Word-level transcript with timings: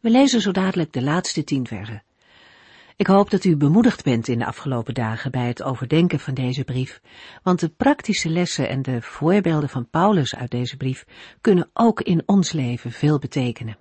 We 0.00 0.10
lezen 0.10 0.40
zo 0.40 0.50
dadelijk 0.50 0.92
de 0.92 1.02
laatste 1.02 1.44
tien 1.44 1.66
versen. 1.66 2.02
Ik 2.96 3.06
hoop 3.06 3.30
dat 3.30 3.44
u 3.44 3.56
bemoedigd 3.56 4.04
bent 4.04 4.28
in 4.28 4.38
de 4.38 4.46
afgelopen 4.46 4.94
dagen 4.94 5.30
bij 5.30 5.46
het 5.46 5.62
overdenken 5.62 6.20
van 6.20 6.34
deze 6.34 6.64
brief, 6.64 7.00
want 7.42 7.60
de 7.60 7.68
praktische 7.68 8.28
lessen 8.28 8.68
en 8.68 8.82
de 8.82 9.02
voorbeelden 9.02 9.68
van 9.68 9.90
Paulus 9.90 10.34
uit 10.34 10.50
deze 10.50 10.76
brief 10.76 11.06
kunnen 11.40 11.70
ook 11.72 12.00
in 12.00 12.22
ons 12.26 12.52
leven 12.52 12.92
veel 12.92 13.18
betekenen. 13.18 13.78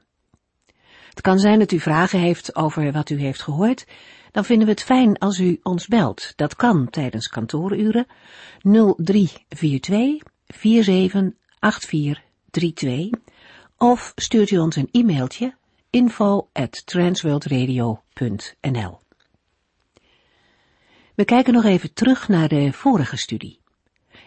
Het 1.09 1.21
kan 1.21 1.39
zijn 1.39 1.59
dat 1.59 1.71
u 1.71 1.79
vragen 1.79 2.19
heeft 2.19 2.55
over 2.55 2.91
wat 2.91 3.09
u 3.09 3.19
heeft 3.19 3.41
gehoord, 3.41 3.85
dan 4.31 4.45
vinden 4.45 4.65
we 4.65 4.71
het 4.71 4.83
fijn 4.83 5.17
als 5.17 5.39
u 5.39 5.59
ons 5.63 5.87
belt. 5.87 6.33
Dat 6.35 6.55
kan 6.55 6.89
tijdens 6.89 7.27
kantooruren 7.27 8.07
0342 8.61 10.21
478432 10.47 13.09
of 13.77 14.11
stuurt 14.15 14.51
u 14.51 14.57
ons 14.57 14.75
een 14.75 14.89
e-mailtje 14.91 15.55
info 15.95 16.49
at 16.53 16.85
transworldradio.nl 16.85 18.99
We 21.15 21.25
kijken 21.25 21.53
nog 21.53 21.63
even 21.63 21.93
terug 21.93 22.27
naar 22.27 22.47
de 22.47 22.73
vorige 22.73 23.17
studie. 23.17 23.59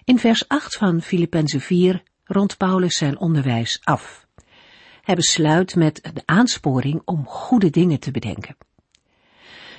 In 0.05 0.19
vers 0.19 0.49
8 0.49 0.77
van 0.77 1.03
Filippenzen 1.03 1.61
4 1.61 2.03
rondt 2.25 2.57
Paulus 2.57 2.97
zijn 2.97 3.19
onderwijs 3.19 3.81
af. 3.85 4.27
Hij 5.03 5.15
besluit 5.15 5.75
met 5.75 6.11
de 6.15 6.23
aansporing 6.25 7.03
om 7.05 7.27
goede 7.27 7.71
dingen 7.71 8.01
te 8.01 8.11
bedenken. 8.11 8.57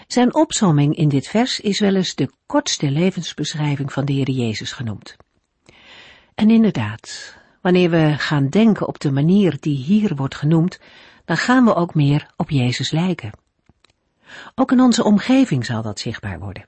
Zijn 0.08 0.36
opzomming 0.36 0.95
in 0.95 1.09
dit 1.09 1.27
vers 1.27 1.59
is 1.59 1.80
wel 1.80 1.95
eens 1.95 2.16
de 2.16 2.30
kortste 2.45 2.92
levensbeschrijving 2.92 3.94
van 3.94 4.05
de 4.05 4.14
Heer 4.14 4.30
Jezus 4.30 4.71
genoemd. 4.71 5.16
En 6.36 6.49
inderdaad, 6.49 7.38
wanneer 7.61 7.89
we 7.89 8.14
gaan 8.17 8.49
denken 8.49 8.88
op 8.88 8.99
de 8.99 9.11
manier 9.11 9.58
die 9.59 9.77
hier 9.77 10.16
wordt 10.16 10.36
genoemd, 10.36 10.80
dan 11.30 11.38
gaan 11.38 11.66
we 11.66 11.75
ook 11.75 11.95
meer 11.95 12.27
op 12.35 12.49
Jezus 12.49 12.91
lijken. 12.91 13.31
Ook 14.55 14.72
in 14.72 14.80
onze 14.80 15.03
omgeving 15.03 15.66
zal 15.66 15.81
dat 15.81 15.99
zichtbaar 15.99 16.39
worden. 16.39 16.66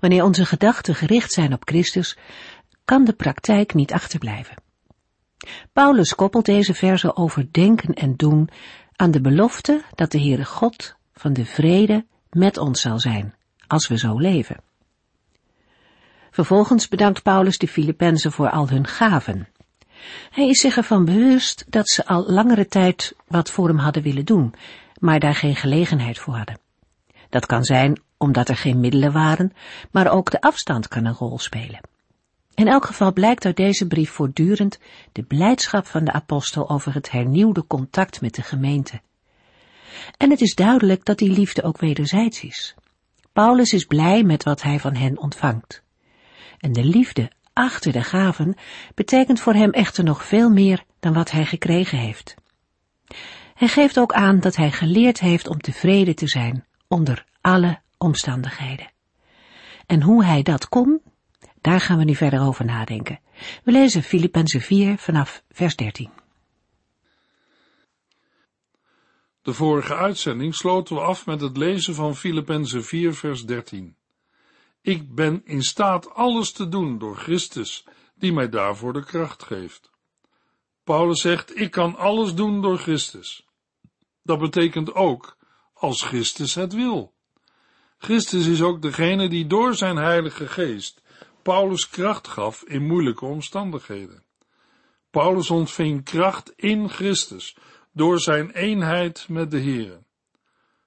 Wanneer 0.00 0.24
onze 0.24 0.46
gedachten 0.46 0.94
gericht 0.94 1.32
zijn 1.32 1.52
op 1.52 1.62
Christus, 1.68 2.16
kan 2.84 3.04
de 3.04 3.12
praktijk 3.12 3.74
niet 3.74 3.92
achterblijven. 3.92 4.62
Paulus 5.72 6.14
koppelt 6.14 6.44
deze 6.44 6.74
verse 6.74 7.16
over 7.16 7.52
denken 7.52 7.94
en 7.94 8.16
doen 8.16 8.48
aan 8.96 9.10
de 9.10 9.20
belofte 9.20 9.82
dat 9.94 10.10
de 10.10 10.20
Heere 10.20 10.44
God 10.44 10.96
van 11.12 11.32
de 11.32 11.44
vrede 11.44 12.06
met 12.30 12.56
ons 12.56 12.80
zal 12.80 12.98
zijn, 12.98 13.34
als 13.66 13.88
we 13.88 13.98
zo 13.98 14.18
leven. 14.18 14.56
Vervolgens 16.30 16.88
bedankt 16.88 17.22
Paulus 17.22 17.58
de 17.58 17.68
Filippenzen 17.68 18.32
voor 18.32 18.50
al 18.50 18.68
hun 18.68 18.86
gaven. 18.86 19.48
Hij 20.30 20.48
is 20.48 20.60
zich 20.60 20.76
ervan 20.76 21.04
bewust 21.04 21.64
dat 21.68 21.88
ze 21.88 22.06
al 22.06 22.30
langere 22.30 22.66
tijd 22.66 23.16
wat 23.26 23.50
voor 23.50 23.68
hem 23.68 23.78
hadden 23.78 24.02
willen 24.02 24.24
doen, 24.24 24.54
maar 24.98 25.20
daar 25.20 25.34
geen 25.34 25.56
gelegenheid 25.56 26.18
voor 26.18 26.36
hadden. 26.36 26.58
Dat 27.28 27.46
kan 27.46 27.64
zijn 27.64 28.00
omdat 28.16 28.48
er 28.48 28.56
geen 28.56 28.80
middelen 28.80 29.12
waren, 29.12 29.52
maar 29.90 30.10
ook 30.10 30.30
de 30.30 30.40
afstand 30.40 30.88
kan 30.88 31.04
een 31.04 31.14
rol 31.14 31.38
spelen. 31.38 31.80
In 32.54 32.68
elk 32.68 32.84
geval 32.84 33.12
blijkt 33.12 33.44
uit 33.44 33.56
deze 33.56 33.86
brief 33.86 34.10
voortdurend 34.10 34.78
de 35.12 35.22
blijdschap 35.22 35.86
van 35.86 36.04
de 36.04 36.12
apostel 36.12 36.70
over 36.70 36.94
het 36.94 37.10
hernieuwde 37.10 37.66
contact 37.66 38.20
met 38.20 38.34
de 38.34 38.42
gemeente. 38.42 39.00
En 40.16 40.30
het 40.30 40.40
is 40.40 40.54
duidelijk 40.54 41.04
dat 41.04 41.18
die 41.18 41.30
liefde 41.30 41.62
ook 41.62 41.78
wederzijds 41.78 42.42
is. 42.42 42.74
Paulus 43.32 43.72
is 43.72 43.84
blij 43.84 44.22
met 44.22 44.44
wat 44.44 44.62
hij 44.62 44.80
van 44.80 44.94
hen 44.94 45.18
ontvangt. 45.18 45.82
En 46.58 46.72
de 46.72 46.84
liefde 46.84 47.30
achter 47.58 47.92
de 47.92 48.02
gaven 48.02 48.54
betekent 48.94 49.40
voor 49.40 49.54
hem 49.54 49.70
echter 49.70 50.04
nog 50.04 50.24
veel 50.24 50.50
meer 50.50 50.84
dan 51.00 51.12
wat 51.12 51.30
hij 51.30 51.44
gekregen 51.44 51.98
heeft. 51.98 52.34
Hij 53.54 53.68
geeft 53.68 53.98
ook 53.98 54.12
aan 54.12 54.40
dat 54.40 54.56
hij 54.56 54.70
geleerd 54.70 55.20
heeft 55.20 55.48
om 55.48 55.60
tevreden 55.60 56.14
te 56.14 56.28
zijn 56.28 56.66
onder 56.88 57.24
alle 57.40 57.80
omstandigheden. 57.96 58.90
En 59.86 60.02
hoe 60.02 60.24
hij 60.24 60.42
dat 60.42 60.68
kon, 60.68 61.00
daar 61.60 61.80
gaan 61.80 61.98
we 61.98 62.04
nu 62.04 62.14
verder 62.14 62.40
over 62.40 62.64
nadenken. 62.64 63.20
We 63.64 63.72
lezen 63.72 64.02
Filippenzen 64.02 64.60
4 64.60 64.98
vanaf 64.98 65.42
vers 65.50 65.76
13. 65.76 66.10
De 69.42 69.52
vorige 69.52 69.94
uitzending 69.94 70.54
sloten 70.54 70.96
we 70.96 71.02
af 71.02 71.26
met 71.26 71.40
het 71.40 71.56
lezen 71.56 71.94
van 71.94 72.16
Filippenzen 72.16 72.84
4 72.84 73.14
vers 73.14 73.44
13. 73.44 73.97
Ik 74.88 75.14
ben 75.14 75.42
in 75.44 75.62
staat 75.62 76.14
alles 76.14 76.52
te 76.52 76.68
doen 76.68 76.98
door 76.98 77.16
Christus, 77.16 77.84
die 78.14 78.32
mij 78.32 78.48
daarvoor 78.48 78.92
de 78.92 79.04
kracht 79.04 79.42
geeft. 79.42 79.90
Paulus 80.84 81.20
zegt, 81.20 81.56
ik 81.60 81.70
kan 81.70 81.96
alles 81.96 82.34
doen 82.34 82.62
door 82.62 82.78
Christus. 82.78 83.46
Dat 84.22 84.38
betekent 84.38 84.94
ook, 84.94 85.36
als 85.74 86.02
Christus 86.02 86.54
het 86.54 86.72
wil. 86.72 87.14
Christus 87.98 88.46
is 88.46 88.62
ook 88.62 88.82
degene 88.82 89.28
die 89.28 89.46
door 89.46 89.74
zijn 89.74 89.96
heilige 89.96 90.46
geest 90.46 91.02
Paulus 91.42 91.88
kracht 91.88 92.28
gaf 92.28 92.62
in 92.62 92.86
moeilijke 92.86 93.24
omstandigheden. 93.24 94.22
Paulus 95.10 95.50
ontving 95.50 96.04
kracht 96.04 96.52
in 96.56 96.88
Christus 96.88 97.56
door 97.92 98.20
zijn 98.20 98.50
eenheid 98.50 99.28
met 99.28 99.50
de 99.50 99.58
Heer. 99.58 100.02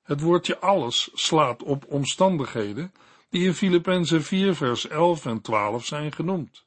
Het 0.04 0.22
woordje 0.22 0.60
alles 0.60 1.10
slaat 1.14 1.64
op 1.64 1.86
omstandigheden 1.88 2.92
die 3.32 3.46
in 3.46 3.54
Filippenzen 3.54 4.24
4 4.24 4.56
vers 4.56 4.88
11 4.88 5.26
en 5.26 5.42
12 5.42 5.86
zijn 5.86 6.12
genoemd. 6.12 6.66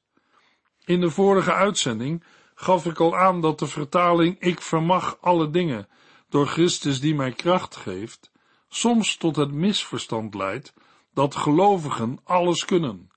In 0.85 1.01
de 1.01 1.11
vorige 1.11 1.53
uitzending 1.53 2.25
gaf 2.55 2.87
ik 2.87 3.01
al 3.01 3.17
aan 3.17 3.41
dat 3.41 3.59
de 3.59 3.67
vertaling 3.67 4.41
ik 4.41 4.61
vermag 4.61 5.19
alle 5.21 5.51
dingen 5.51 5.89
door 6.29 6.47
Christus 6.47 7.01
die 7.01 7.15
mij 7.15 7.33
kracht 7.33 7.77
geeft, 7.77 8.31
soms 8.69 9.17
tot 9.17 9.37
het 9.37 9.53
misverstand 9.53 10.35
leidt 10.35 10.75
dat 11.15 11.37
gelovigen 11.37 12.19
alles 12.25 12.65
kunnen. 12.65 13.11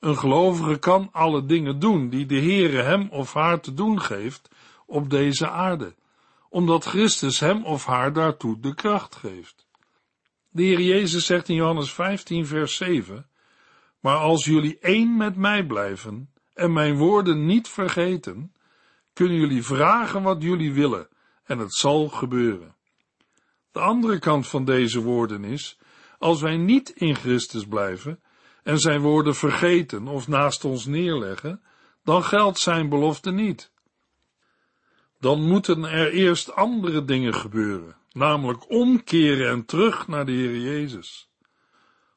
Een 0.00 0.18
gelovige 0.18 0.78
kan 0.78 1.08
alle 1.12 1.46
dingen 1.46 1.78
doen 1.78 2.08
die 2.08 2.26
de 2.26 2.40
Heere 2.40 2.82
hem 2.82 3.08
of 3.10 3.32
haar 3.32 3.60
te 3.60 3.74
doen 3.74 4.00
geeft 4.00 4.48
op 4.86 5.10
deze 5.10 5.48
aarde, 5.48 5.94
omdat 6.48 6.84
Christus 6.84 7.40
hem 7.40 7.64
of 7.64 7.86
haar 7.86 8.12
daartoe 8.12 8.60
de 8.60 8.74
kracht 8.74 9.16
geeft. 9.16 9.65
De 10.56 10.62
Heer 10.62 10.80
Jezus 10.80 11.26
zegt 11.26 11.48
in 11.48 11.54
Johannes 11.54 11.92
15, 11.92 12.46
vers 12.46 12.76
7, 12.76 13.26
Maar 14.00 14.16
als 14.16 14.44
jullie 14.44 14.78
één 14.78 15.16
met 15.16 15.36
mij 15.36 15.66
blijven 15.66 16.30
en 16.54 16.72
mijn 16.72 16.96
woorden 16.96 17.46
niet 17.46 17.68
vergeten, 17.68 18.52
kunnen 19.12 19.36
jullie 19.36 19.62
vragen 19.62 20.22
wat 20.22 20.42
jullie 20.42 20.72
willen 20.72 21.08
en 21.44 21.58
het 21.58 21.74
zal 21.74 22.08
gebeuren. 22.08 22.74
De 23.72 23.80
andere 23.80 24.18
kant 24.18 24.46
van 24.48 24.64
deze 24.64 25.00
woorden 25.00 25.44
is, 25.44 25.78
als 26.18 26.40
wij 26.40 26.56
niet 26.56 26.90
in 26.90 27.14
Christus 27.14 27.66
blijven 27.66 28.20
en 28.62 28.78
zijn 28.78 29.00
woorden 29.00 29.34
vergeten 29.34 30.08
of 30.08 30.28
naast 30.28 30.64
ons 30.64 30.86
neerleggen, 30.86 31.62
dan 32.04 32.24
geldt 32.24 32.58
zijn 32.58 32.88
belofte 32.88 33.30
niet. 33.30 33.70
Dan 35.20 35.40
moeten 35.40 35.84
er 35.84 36.12
eerst 36.12 36.52
andere 36.52 37.04
dingen 37.04 37.34
gebeuren 37.34 37.96
namelijk 38.16 38.70
omkeren 38.70 39.50
en 39.50 39.64
terug 39.64 40.08
naar 40.08 40.26
de 40.26 40.32
Heer 40.32 40.58
Jezus. 40.58 41.30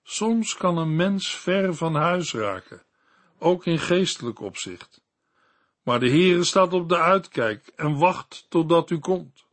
Soms 0.04 0.56
kan 0.56 0.78
een 0.78 0.96
mens 0.96 1.36
ver 1.36 1.76
van 1.76 1.96
huis 1.96 2.34
raken, 2.34 2.84
ook 3.38 3.66
in 3.66 3.80
geestelijk 3.80 4.40
opzicht. 4.40 5.02
Maar 5.84 6.00
de 6.00 6.10
Heere 6.10 6.44
staat 6.44 6.74
op 6.74 6.90
de 6.90 6.98
uitkijk 6.98 7.72
en 7.76 7.98
wacht 7.98 8.46
totdat 8.50 8.90
u 8.90 9.00
komt. 9.00 9.46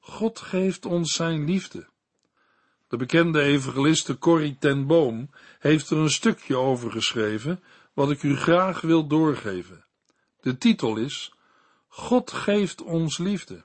God 0.00 0.38
geeft 0.38 0.86
ons 0.86 1.14
zijn 1.14 1.44
liefde. 1.44 1.88
De 2.88 2.96
bekende 2.96 3.42
evangeliste 3.42 4.18
Corrie 4.18 4.56
ten 4.58 4.86
Boom 4.86 5.30
heeft 5.58 5.90
er 5.90 5.96
een 5.96 6.10
stukje 6.10 6.56
over 6.56 6.90
geschreven, 6.90 7.62
wat 7.92 8.10
ik 8.10 8.22
u 8.22 8.36
graag 8.36 8.80
wil 8.80 9.06
doorgeven. 9.06 9.84
De 10.40 10.58
titel 10.58 10.96
is 10.96 11.34
God 11.88 12.32
geeft 12.32 12.82
ons 12.82 13.18
liefde. 13.18 13.64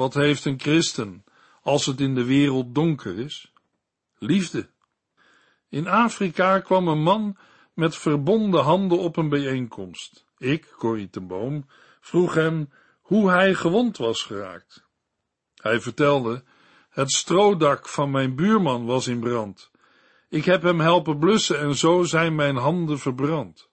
Wat 0.00 0.14
heeft 0.14 0.44
een 0.44 0.60
christen 0.60 1.24
als 1.62 1.86
het 1.86 2.00
in 2.00 2.14
de 2.14 2.24
wereld 2.24 2.74
donker 2.74 3.18
is? 3.18 3.52
Liefde. 4.18 4.70
In 5.68 5.86
Afrika 5.86 6.60
kwam 6.60 6.88
een 6.88 7.02
man 7.02 7.36
met 7.74 7.96
verbonden 7.96 8.62
handen 8.62 8.98
op 8.98 9.16
een 9.16 9.28
bijeenkomst. 9.28 10.24
Ik, 10.38 10.74
Corrie 10.76 11.10
vroeg 12.00 12.34
hem 12.34 12.70
hoe 13.00 13.30
hij 13.30 13.54
gewond 13.54 13.96
was 13.96 14.22
geraakt. 14.22 14.84
Hij 15.54 15.80
vertelde 15.80 16.44
Het 16.90 17.10
stroodak 17.10 17.88
van 17.88 18.10
mijn 18.10 18.34
buurman 18.34 18.84
was 18.84 19.06
in 19.06 19.20
brand. 19.20 19.70
Ik 20.28 20.44
heb 20.44 20.62
hem 20.62 20.80
helpen 20.80 21.18
blussen 21.18 21.58
en 21.58 21.74
zo 21.74 22.02
zijn 22.02 22.34
mijn 22.34 22.56
handen 22.56 22.98
verbrand. 22.98 23.68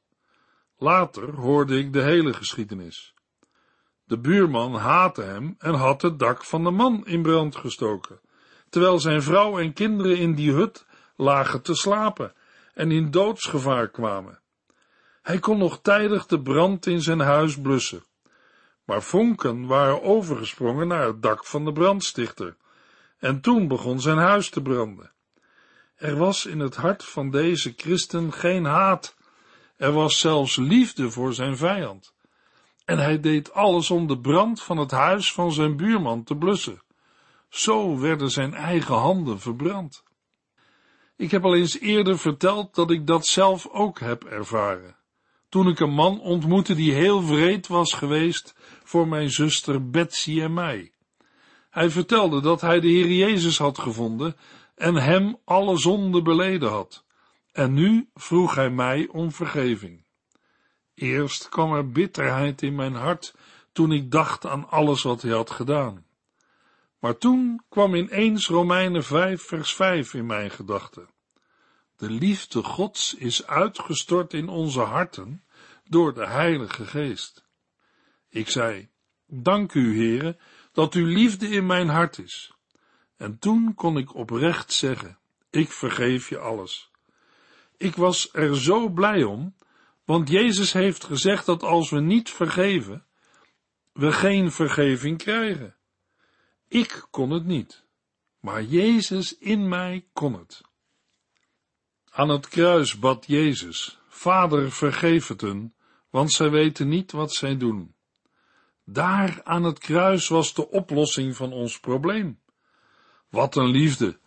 Later 0.77 1.35
hoorde 1.35 1.77
ik 1.77 1.94
de 1.94 2.01
hele 2.01 2.33
geschiedenis. 2.33 3.15
De 4.07 4.18
buurman 4.18 4.75
haatte 4.75 5.21
hem 5.21 5.56
en 5.59 5.74
had 5.74 6.01
het 6.01 6.19
dak 6.19 6.44
van 6.44 6.63
de 6.63 6.71
man 6.71 7.06
in 7.06 7.21
brand 7.21 7.56
gestoken, 7.56 8.19
terwijl 8.69 9.00
zijn 9.00 9.21
vrouw 9.21 9.59
en 9.59 9.74
kinderen 9.74 10.18
in 10.18 10.36
die 10.36 10.51
hut 10.51 10.86
lagen 11.15 11.62
te 11.62 11.75
slapen 11.75 12.33
en 12.74 12.92
in 12.92 13.12
doodsgevaar 13.12 13.89
kwamen. 13.89 14.39
Hij 15.21 15.39
kon 15.39 15.57
nog 15.57 15.80
tijdig 15.81 16.25
de 16.25 16.42
brand 16.42 16.86
in 16.86 17.01
zijn 17.01 17.19
huis 17.19 17.62
blussen, 17.62 18.04
maar 18.86 19.01
vonken 19.01 19.65
waren 19.65 20.01
overgesprongen 20.01 20.88
naar 20.88 21.06
het 21.06 21.21
dak 21.21 21.45
van 21.45 21.65
de 21.65 21.71
brandstichter, 21.71 22.56
en 23.18 23.42
toen 23.42 23.68
begon 23.68 24.01
zijn 24.01 24.18
huis 24.18 24.50
te 24.50 24.62
branden. 24.62 25.12
Er 25.95 26.18
was 26.18 26.45
in 26.45 26.59
het 26.59 26.75
hart 26.75 27.04
van 27.04 27.31
deze 27.31 27.74
christen 27.77 28.33
geen 28.33 28.65
haat, 28.65 29.15
er 29.75 29.92
was 29.92 30.19
zelfs 30.19 30.56
liefde 30.56 31.12
voor 31.12 31.33
zijn 31.33 31.57
vijand. 31.57 32.15
En 32.87 32.97
hij 32.97 33.19
deed 33.19 33.53
alles 33.53 33.91
om 33.91 34.07
de 34.07 34.19
brand 34.19 34.63
van 34.63 34.77
het 34.77 34.91
huis 34.91 35.33
van 35.33 35.51
zijn 35.51 35.77
buurman 35.77 36.23
te 36.23 36.35
blussen. 36.35 36.81
Zo 37.49 37.99
werden 37.99 38.29
zijn 38.29 38.53
eigen 38.53 38.95
handen 38.95 39.39
verbrand. 39.39 40.03
Ik 41.15 41.31
heb 41.31 41.43
al 41.43 41.55
eens 41.55 41.79
eerder 41.79 42.17
verteld 42.17 42.75
dat 42.75 42.91
ik 42.91 43.07
dat 43.07 43.25
zelf 43.25 43.67
ook 43.67 43.99
heb 43.99 44.23
ervaren. 44.23 44.95
Toen 45.49 45.67
ik 45.67 45.79
een 45.79 45.93
man 45.93 46.19
ontmoette 46.19 46.75
die 46.75 46.93
heel 46.93 47.25
wreed 47.25 47.67
was 47.67 47.93
geweest 47.93 48.55
voor 48.83 49.07
mijn 49.07 49.29
zuster 49.29 49.89
Betsy 49.89 50.41
en 50.41 50.53
mij. 50.53 50.91
Hij 51.69 51.89
vertelde 51.89 52.41
dat 52.41 52.61
hij 52.61 52.79
de 52.79 52.87
Heer 52.87 53.11
Jezus 53.11 53.57
had 53.57 53.79
gevonden 53.79 54.35
en 54.75 54.95
hem 54.95 55.37
alle 55.43 55.77
zonde 55.77 56.21
beleden 56.21 56.69
had. 56.69 57.05
En 57.51 57.73
nu 57.73 58.09
vroeg 58.13 58.55
hij 58.55 58.69
mij 58.69 59.07
om 59.11 59.31
vergeving. 59.31 60.06
Eerst 60.97 61.49
kwam 61.49 61.73
er 61.73 61.91
bitterheid 61.91 62.61
in 62.61 62.75
mijn 62.75 62.95
hart 62.95 63.33
toen 63.71 63.91
ik 63.91 64.11
dacht 64.11 64.45
aan 64.45 64.69
alles 64.69 65.03
wat 65.03 65.21
hij 65.21 65.31
had 65.31 65.51
gedaan. 65.51 66.05
Maar 66.99 67.17
toen 67.17 67.61
kwam 67.69 67.95
ineens 67.95 68.47
Romeinen 68.47 69.03
5 69.03 69.41
vers 69.41 69.73
5 69.73 70.13
in 70.13 70.25
mijn 70.25 70.51
gedachten. 70.51 71.09
De 71.95 72.09
liefde 72.09 72.63
Gods 72.63 73.13
is 73.13 73.47
uitgestort 73.47 74.33
in 74.33 74.49
onze 74.49 74.79
harten 74.79 75.44
door 75.83 76.13
de 76.13 76.27
Heilige 76.27 76.85
Geest. 76.85 77.45
Ik 78.29 78.49
zei, 78.49 78.89
dank 79.25 79.73
u, 79.73 79.97
Heere, 79.97 80.38
dat 80.71 80.94
uw 80.94 81.05
liefde 81.05 81.47
in 81.47 81.65
mijn 81.65 81.88
hart 81.88 82.17
is. 82.17 82.53
En 83.17 83.39
toen 83.39 83.73
kon 83.75 83.97
ik 83.97 84.15
oprecht 84.15 84.73
zeggen, 84.73 85.17
ik 85.49 85.71
vergeef 85.71 86.29
je 86.29 86.38
alles. 86.38 86.91
Ik 87.77 87.95
was 87.95 88.29
er 88.33 88.57
zo 88.61 88.89
blij 88.89 89.23
om, 89.23 89.55
want 90.07 90.30
Jezus 90.30 90.74
heeft 90.74 91.04
gezegd 91.04 91.45
dat 91.45 91.63
als 91.63 91.89
we 91.89 92.00
niet 92.00 92.30
vergeven, 92.30 93.06
we 93.94 94.12
geen 94.12 94.51
vergeving 94.51 95.18
krijgen. 95.18 95.75
Ik 96.68 97.07
kon 97.12 97.30
het 97.30 97.45
niet, 97.45 97.83
maar 98.39 98.63
Jezus 98.63 99.38
in 99.38 99.69
mij 99.69 100.06
kon 100.13 100.33
het. 100.33 100.62
Aan 102.09 102.30
het 102.30 102.48
kruis 102.48 103.00
bad 103.00 103.25
Jezus, 103.25 104.00
Vader 104.07 104.71
vergeef 104.71 105.27
het 105.27 105.42
hun, 105.42 105.74
want 106.09 106.31
zij 106.31 106.50
weten 106.50 106.88
niet 106.88 107.12
wat 107.12 107.33
zij 107.33 107.57
doen. 107.57 107.95
Daar 108.86 109.42
aan 109.44 109.63
het 109.63 109.80
kruis 109.80 110.27
was 110.27 110.54
de 110.54 110.69
oplossing 110.69 111.36
van 111.36 111.54
ons 111.54 111.80
probleem. 111.80 112.39
Wat 113.30 113.56
een 113.56 113.69
liefde, 113.69 114.19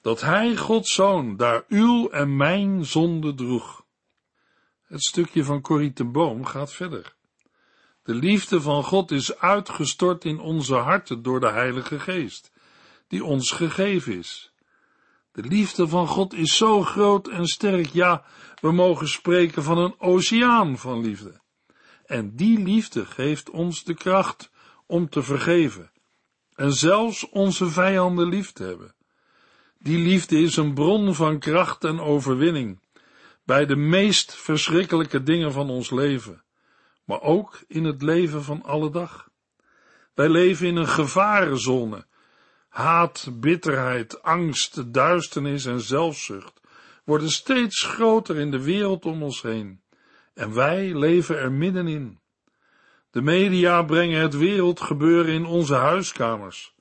dat 0.00 0.20
Hij, 0.20 0.56
Gods 0.56 0.94
Zoon, 0.94 1.36
daar 1.36 1.64
uw 1.68 2.08
en 2.08 2.36
mijn 2.36 2.84
zonde 2.84 3.34
droeg. 3.34 3.83
Het 4.84 5.02
stukje 5.02 5.44
van 5.44 5.60
Corrie 5.60 5.92
ten 5.92 6.12
Boom 6.12 6.44
gaat 6.44 6.72
verder. 6.72 7.14
De 8.02 8.14
liefde 8.14 8.60
van 8.60 8.84
God 8.84 9.10
is 9.10 9.38
uitgestort 9.38 10.24
in 10.24 10.40
onze 10.40 10.74
harten 10.74 11.22
door 11.22 11.40
de 11.40 11.50
Heilige 11.50 12.00
Geest, 12.00 12.52
die 13.08 13.24
ons 13.24 13.50
gegeven 13.50 14.18
is. 14.18 14.52
De 15.32 15.42
liefde 15.42 15.88
van 15.88 16.06
God 16.06 16.34
is 16.34 16.56
zo 16.56 16.82
groot 16.82 17.28
en 17.28 17.46
sterk, 17.46 17.86
ja, 17.86 18.24
we 18.60 18.72
mogen 18.72 19.08
spreken 19.08 19.62
van 19.62 19.78
een 19.78 19.94
oceaan 20.00 20.78
van 20.78 21.00
liefde. 21.00 21.40
En 22.06 22.36
die 22.36 22.58
liefde 22.58 23.06
geeft 23.06 23.50
ons 23.50 23.84
de 23.84 23.94
kracht 23.94 24.50
om 24.86 25.08
te 25.08 25.22
vergeven 25.22 25.92
en 26.54 26.72
zelfs 26.72 27.28
onze 27.28 27.68
vijanden 27.68 28.28
lief 28.28 28.52
te 28.52 28.62
hebben. 28.62 28.94
Die 29.78 29.98
liefde 29.98 30.38
is 30.38 30.56
een 30.56 30.74
bron 30.74 31.14
van 31.14 31.38
kracht 31.38 31.84
en 31.84 32.00
overwinning 32.00 32.80
bij 33.44 33.66
de 33.66 33.76
meest 33.76 34.34
verschrikkelijke 34.34 35.22
dingen 35.22 35.52
van 35.52 35.70
ons 35.70 35.90
leven, 35.90 36.44
maar 37.04 37.20
ook 37.22 37.60
in 37.66 37.84
het 37.84 38.02
leven 38.02 38.42
van 38.42 38.62
alle 38.62 38.90
dag. 38.90 39.28
Wij 40.14 40.28
leven 40.28 40.66
in 40.66 40.76
een 40.76 40.88
gevarenzone. 40.88 42.06
Haat, 42.68 43.28
bitterheid, 43.32 44.22
angst, 44.22 44.92
duisternis 44.92 45.64
en 45.64 45.80
zelfzucht 45.80 46.60
worden 47.04 47.30
steeds 47.30 47.82
groter 47.82 48.38
in 48.38 48.50
de 48.50 48.62
wereld 48.62 49.04
om 49.04 49.22
ons 49.22 49.42
heen. 49.42 49.82
En 50.34 50.54
wij 50.54 50.98
leven 50.98 51.38
er 51.38 51.52
middenin. 51.52 52.18
De 53.10 53.22
media 53.22 53.82
brengen 53.82 54.20
het 54.20 54.36
wereldgebeuren 54.36 55.34
in 55.34 55.44
onze 55.44 55.74
huiskamers. 55.74 56.74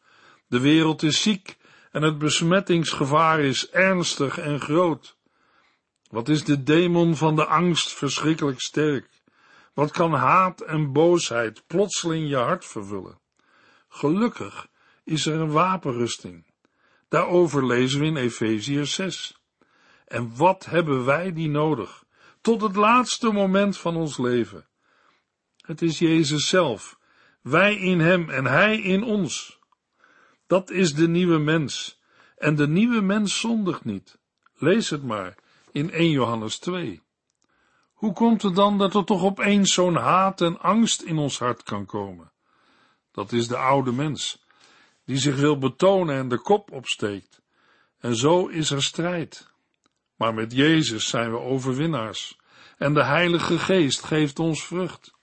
De 0.48 0.59
wereld 0.59 1.04
is 1.04 1.21
ziek 1.21 1.57
en 1.92 2.01
het 2.01 2.18
besmettingsgevaar 2.18 3.39
is 3.39 3.69
ernstig 3.69 4.38
en 4.38 4.59
groot. 4.59 5.18
Wat 6.13 6.30
is 6.30 6.44
de 6.44 6.63
demon 6.63 7.15
van 7.15 7.36
de 7.36 7.45
angst 7.45 7.94
verschrikkelijk 7.94 8.60
sterk? 8.60 9.10
Wat 9.74 9.92
kan 9.92 10.13
haat 10.13 10.62
en 10.62 10.92
boosheid 10.92 11.68
plotseling 11.68 12.30
je 12.30 12.36
hart 12.36 12.65
vervullen? 12.65 13.19
Gelukkig 13.88 14.68
is 15.04 15.25
er 15.25 15.39
een 15.39 15.51
wapenrusting. 15.51 16.45
Daarover 17.10 17.65
lezen 17.65 18.00
we 18.00 18.06
in 18.06 18.15
Efeziër 18.15 18.86
6. 18.86 19.42
En 20.06 20.36
wat 20.36 20.65
hebben 20.65 21.06
wij 21.06 21.33
die 21.33 21.50
nodig? 21.50 22.04
Tot 22.42 22.62
het 22.62 22.75
laatste 22.75 23.31
moment 23.31 23.77
van 23.77 23.95
ons 23.95 24.18
leven. 24.18 24.68
Het 25.57 25.81
is 25.81 26.00
Jezus 26.00 26.48
zelf. 26.48 27.00
Wij 27.42 27.75
in 27.75 28.00
Hem 28.00 28.30
en 28.30 28.45
Hij 28.45 28.81
in 28.81 29.04
ons. 29.04 29.59
Dat 30.48 30.69
is 30.69 30.94
de 30.94 31.07
nieuwe 31.07 31.38
mens. 31.38 32.01
En 32.38 32.56
de 32.56 32.68
nieuwe 32.68 33.02
mens 33.02 33.40
zondigt 33.40 33.85
niet. 33.85 34.19
Lees 34.54 34.90
het 34.90 35.04
maar 35.04 35.42
in 35.73 35.92
1 35.92 36.09
Johannes 36.09 36.57
2. 36.57 37.01
Hoe 37.94 38.13
komt 38.13 38.42
het 38.42 38.56
dan 38.56 38.77
dat 38.77 38.95
er 38.95 39.03
toch 39.03 39.23
opeens 39.23 39.73
zo'n 39.73 39.95
haat 39.95 40.42
en 40.42 40.59
angst 40.59 41.01
in 41.01 41.18
ons 41.18 41.39
hart 41.39 41.63
kan 41.63 41.85
komen? 41.85 42.31
Dat 43.11 43.31
is 43.31 43.47
de 43.47 43.57
oude 43.57 43.92
mens, 43.92 44.45
die 45.06 45.18
zich 45.18 45.35
wil 45.35 45.57
betonen 45.57 46.15
en 46.15 46.27
de 46.27 46.37
kop 46.37 46.71
opsteekt. 46.71 47.42
En 47.99 48.15
zo 48.15 48.47
is 48.47 48.71
er 48.71 48.83
strijd. 48.83 49.47
Maar 50.15 50.33
met 50.33 50.51
Jezus 50.51 51.07
zijn 51.07 51.31
we 51.31 51.39
overwinnaars. 51.39 52.37
En 52.77 52.94
de 52.94 53.03
Heilige 53.03 53.59
Geest 53.59 54.03
geeft 54.03 54.39
ons 54.39 54.63
vrucht. 54.65 55.13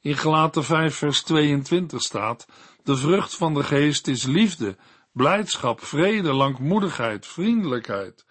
In 0.00 0.16
Gelaten 0.16 0.64
5 0.64 0.96
vers 0.96 1.22
22 1.22 2.00
staat, 2.00 2.46
de 2.82 2.96
vrucht 2.96 3.34
van 3.34 3.54
de 3.54 3.62
Geest 3.62 4.06
is 4.06 4.24
liefde, 4.24 4.76
blijdschap, 5.12 5.84
vrede, 5.84 6.32
langmoedigheid, 6.32 7.26
vriendelijkheid, 7.26 8.24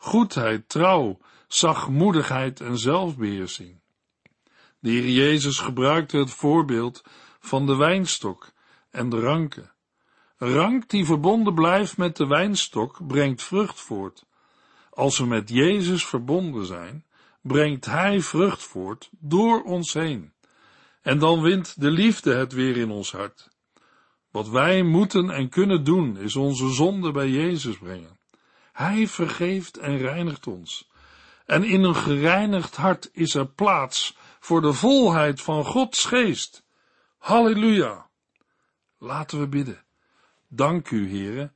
goedheid, 0.00 0.68
trouw, 0.68 1.18
zachtmoedigheid 1.48 2.60
en 2.60 2.78
zelfbeheersing. 2.78 3.80
De 4.78 4.90
Heer 4.90 5.08
Jezus 5.08 5.58
gebruikte 5.58 6.18
het 6.18 6.30
voorbeeld 6.30 7.04
van 7.40 7.66
de 7.66 7.76
wijnstok 7.76 8.52
en 8.90 9.08
de 9.08 9.20
ranken. 9.20 9.72
Rank 10.36 10.88
die 10.88 11.04
verbonden 11.04 11.54
blijft 11.54 11.96
met 11.96 12.16
de 12.16 12.26
wijnstok 12.26 13.06
brengt 13.06 13.42
vrucht 13.42 13.80
voort. 13.80 14.26
Als 14.90 15.18
we 15.18 15.26
met 15.26 15.48
Jezus 15.48 16.06
verbonden 16.06 16.66
zijn, 16.66 17.04
brengt 17.42 17.84
Hij 17.84 18.20
vrucht 18.20 18.62
voort 18.62 19.08
door 19.18 19.62
ons 19.62 19.92
heen. 19.92 20.32
En 21.02 21.18
dan 21.18 21.42
wint 21.42 21.80
de 21.80 21.90
liefde 21.90 22.34
het 22.34 22.52
weer 22.52 22.76
in 22.76 22.90
ons 22.90 23.12
hart. 23.12 23.48
Wat 24.30 24.48
wij 24.48 24.82
moeten 24.82 25.30
en 25.30 25.48
kunnen 25.48 25.84
doen, 25.84 26.16
is 26.16 26.36
onze 26.36 26.68
zonde 26.68 27.12
bij 27.12 27.28
Jezus 27.28 27.78
brengen. 27.78 28.19
Hij 28.80 29.08
vergeeft 29.08 29.76
en 29.76 29.98
reinigt 29.98 30.46
ons. 30.46 30.90
En 31.46 31.64
in 31.64 31.82
een 31.82 31.96
gereinigd 31.96 32.76
hart 32.76 33.10
is 33.12 33.34
er 33.34 33.46
plaats 33.46 34.16
voor 34.38 34.60
de 34.60 34.72
volheid 34.72 35.40
van 35.42 35.64
Gods 35.64 36.04
geest. 36.04 36.64
Halleluja! 37.18 38.10
Laten 38.98 39.40
we 39.40 39.48
bidden. 39.48 39.84
Dank 40.48 40.90
u, 40.90 41.08
Heere, 41.08 41.52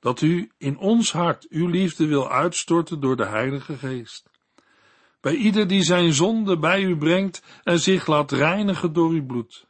dat 0.00 0.20
u 0.20 0.52
in 0.58 0.78
ons 0.78 1.12
hart 1.12 1.48
uw 1.48 1.66
liefde 1.66 2.06
wil 2.06 2.30
uitstorten 2.30 3.00
door 3.00 3.16
de 3.16 3.26
Heilige 3.26 3.76
Geest. 3.76 4.30
Bij 5.20 5.34
ieder 5.34 5.66
die 5.66 5.82
zijn 5.82 6.12
zonde 6.12 6.58
bij 6.58 6.82
u 6.82 6.96
brengt 6.96 7.42
en 7.62 7.78
zich 7.80 8.06
laat 8.06 8.32
reinigen 8.32 8.92
door 8.92 9.10
uw 9.10 9.26
bloed. 9.26 9.66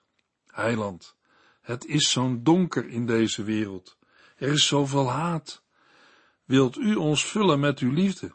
Heiland, 0.46 1.16
het 1.60 1.84
is 1.84 2.10
zo'n 2.10 2.42
donker 2.42 2.88
in 2.88 3.06
deze 3.06 3.42
wereld. 3.42 3.96
Er 4.36 4.48
is 4.48 4.66
zoveel 4.66 5.10
haat. 5.10 5.64
Wilt 6.46 6.76
u 6.76 6.94
ons 6.94 7.24
vullen 7.24 7.60
met 7.60 7.78
uw 7.78 7.92
liefde, 7.92 8.34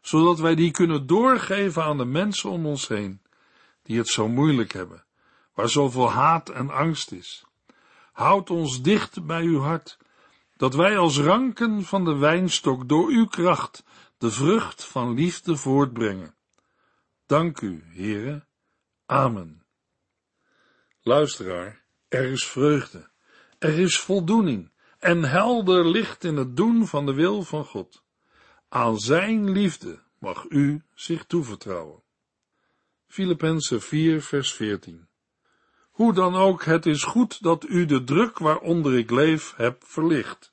zodat 0.00 0.38
wij 0.38 0.54
die 0.54 0.70
kunnen 0.70 1.06
doorgeven 1.06 1.84
aan 1.84 1.98
de 1.98 2.04
mensen 2.04 2.50
om 2.50 2.66
ons 2.66 2.88
heen, 2.88 3.22
die 3.82 3.98
het 3.98 4.08
zo 4.08 4.28
moeilijk 4.28 4.72
hebben, 4.72 5.04
waar 5.54 5.68
zoveel 5.68 6.10
haat 6.10 6.48
en 6.48 6.70
angst 6.70 7.12
is. 7.12 7.44
Houd 8.12 8.50
ons 8.50 8.82
dicht 8.82 9.26
bij 9.26 9.42
uw 9.42 9.60
hart, 9.60 9.98
dat 10.56 10.74
wij 10.74 10.98
als 10.98 11.18
ranken 11.18 11.84
van 11.84 12.04
de 12.04 12.16
wijnstok 12.16 12.88
door 12.88 13.08
uw 13.08 13.26
kracht 13.26 13.84
de 14.18 14.30
vrucht 14.30 14.84
van 14.84 15.14
liefde 15.14 15.56
voortbrengen. 15.56 16.34
Dank 17.26 17.60
u, 17.60 17.84
Heere. 17.86 18.44
Amen. 19.06 19.64
Luisteraar, 21.02 21.82
er 22.08 22.24
is 22.24 22.46
vreugde, 22.46 23.10
er 23.58 23.78
is 23.78 23.98
voldoening 23.98 24.70
en 25.00 25.24
helder 25.24 25.88
licht 25.88 26.24
in 26.24 26.36
het 26.36 26.56
doen 26.56 26.86
van 26.86 27.06
de 27.06 27.12
wil 27.12 27.42
van 27.42 27.64
God. 27.64 28.02
Aan 28.68 28.98
zijn 28.98 29.50
liefde 29.50 30.02
mag 30.18 30.44
u 30.48 30.82
zich 30.94 31.24
toevertrouwen. 31.24 32.02
Filippenzen 33.06 33.82
4 33.82 34.22
vers 34.22 34.52
14 34.52 35.08
Hoe 35.90 36.12
dan 36.12 36.34
ook, 36.34 36.64
het 36.64 36.86
is 36.86 37.02
goed 37.02 37.42
dat 37.42 37.64
u 37.68 37.84
de 37.84 38.04
druk 38.04 38.38
waaronder 38.38 38.98
ik 38.98 39.10
leef 39.10 39.54
hebt 39.56 39.84
verlicht. 39.86 40.50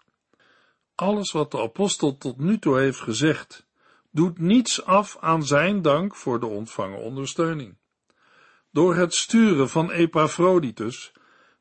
Alles 0.96 1.32
wat 1.32 1.52
de 1.52 1.62
apostel 1.62 2.18
tot 2.18 2.38
nu 2.38 2.60
toe 2.60 2.78
heeft 2.78 3.00
gezegd, 3.00 3.68
doet 4.12 4.40
niets 4.40 4.86
af 4.86 5.18
aan 5.20 5.46
zijn 5.46 5.82
dank 5.82 6.16
voor 6.16 6.40
de 6.40 6.46
ontvangen 6.46 7.00
ondersteuning. 7.00 7.78
Door 8.72 8.96
het 8.96 9.14
sturen 9.14 9.70
van 9.70 9.92
Epaphroditus 9.92 11.14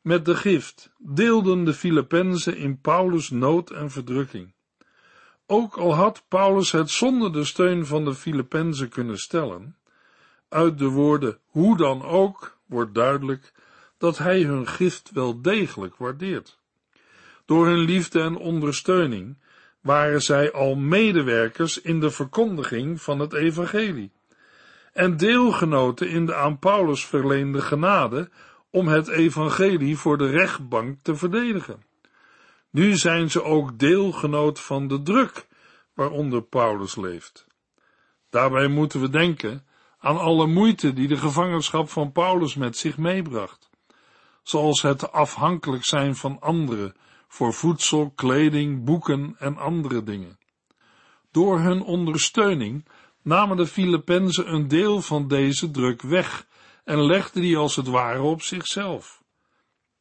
met 0.07 0.25
de 0.25 0.37
gift 0.37 0.91
deelden 0.99 1.65
de 1.65 1.75
Filippenzen 1.75 2.57
in 2.57 2.81
Paulus' 2.81 3.31
nood 3.31 3.71
en 3.71 3.91
verdrukking. 3.91 4.53
Ook 5.47 5.77
al 5.77 5.95
had 5.95 6.25
Paulus 6.29 6.73
het 6.73 6.91
zonder 6.91 7.33
de 7.33 7.45
steun 7.45 7.87
van 7.87 8.05
de 8.05 8.15
Filippenzen 8.15 8.89
kunnen 8.89 9.19
stellen, 9.19 9.77
uit 10.49 10.79
de 10.79 10.89
woorden 10.89 11.39
hoe 11.47 11.77
dan 11.77 12.03
ook 12.03 12.59
wordt 12.67 12.95
duidelijk 12.95 13.53
dat 13.99 14.19
hij 14.19 14.43
hun 14.43 14.67
gift 14.67 15.11
wel 15.13 15.43
degelijk 15.43 15.97
waardeert. 15.97 16.59
Door 17.45 17.67
hun 17.67 17.79
liefde 17.79 18.21
en 18.21 18.37
ondersteuning 18.37 19.39
waren 19.81 20.23
zij 20.23 20.53
al 20.53 20.75
medewerkers 20.75 21.81
in 21.81 22.01
de 22.01 22.11
verkondiging 22.11 23.03
van 23.03 23.19
het 23.19 23.33
evangelie 23.33 24.13
en 24.93 25.17
deelgenoten 25.17 26.09
in 26.09 26.27
de 26.27 26.35
aan 26.35 26.59
Paulus 26.59 27.07
verleende 27.07 27.61
genade 27.61 28.31
om 28.77 28.89
het 28.89 29.09
evangelie 29.09 29.97
voor 29.97 30.19
de 30.19 30.27
rechtbank 30.27 30.99
te 31.03 31.17
verdedigen. 31.17 31.83
Nu 32.71 32.97
zijn 32.97 33.31
ze 33.31 33.43
ook 33.43 33.79
deelgenoot 33.79 34.61
van 34.61 34.89
de 34.89 35.03
druk 35.03 35.47
waaronder 35.95 36.43
Paulus 36.43 36.97
leeft. 36.97 37.47
Daarbij 38.31 38.69
moeten 38.69 39.01
we 39.01 39.09
denken 39.09 39.67
aan 39.99 40.19
alle 40.19 40.47
moeite 40.47 40.93
die 40.93 41.09
de 41.09 41.17
gevangenschap 41.17 41.89
van 41.89 42.13
Paulus 42.13 42.55
met 42.55 42.77
zich 42.77 42.99
meebracht, 42.99 43.71
zoals 44.43 44.83
het 44.83 45.13
afhankelijk 45.13 45.85
zijn 45.85 46.17
van 46.17 46.41
anderen 46.41 46.95
voor 47.29 47.53
voedsel, 47.53 48.13
kleding, 48.15 48.85
boeken 48.85 49.35
en 49.39 49.57
andere 49.57 50.03
dingen. 50.03 50.39
Door 51.31 51.61
hun 51.61 51.83
ondersteuning 51.83 52.89
namen 53.23 53.57
de 53.57 53.67
Filippenzen 53.67 54.53
een 54.53 54.69
deel 54.69 55.03
van 55.03 55.29
deze 55.29 55.71
druk 55.71 56.03
weg 56.03 56.47
en 56.87 57.07
legden 57.07 57.43
die 57.43 57.57
als 57.57 57.77
het 57.77 57.87
ware 57.87 58.23
op 58.23 58.43
zichzelf. 58.43 59.23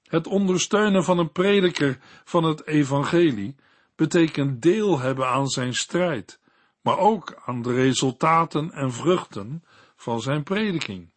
Het 0.03 0.27
ondersteunen 0.27 1.03
van 1.03 1.17
een 1.17 1.31
prediker 1.31 1.99
van 2.23 2.43
het 2.43 2.67
evangelie 2.67 3.55
betekent 3.95 4.61
deel 4.61 4.99
hebben 4.99 5.27
aan 5.27 5.47
zijn 5.47 5.73
strijd, 5.73 6.39
maar 6.81 6.97
ook 6.97 7.41
aan 7.45 7.61
de 7.61 7.73
resultaten 7.73 8.71
en 8.71 8.91
vruchten 8.91 9.63
van 9.95 10.21
zijn 10.21 10.43
prediking. 10.43 11.09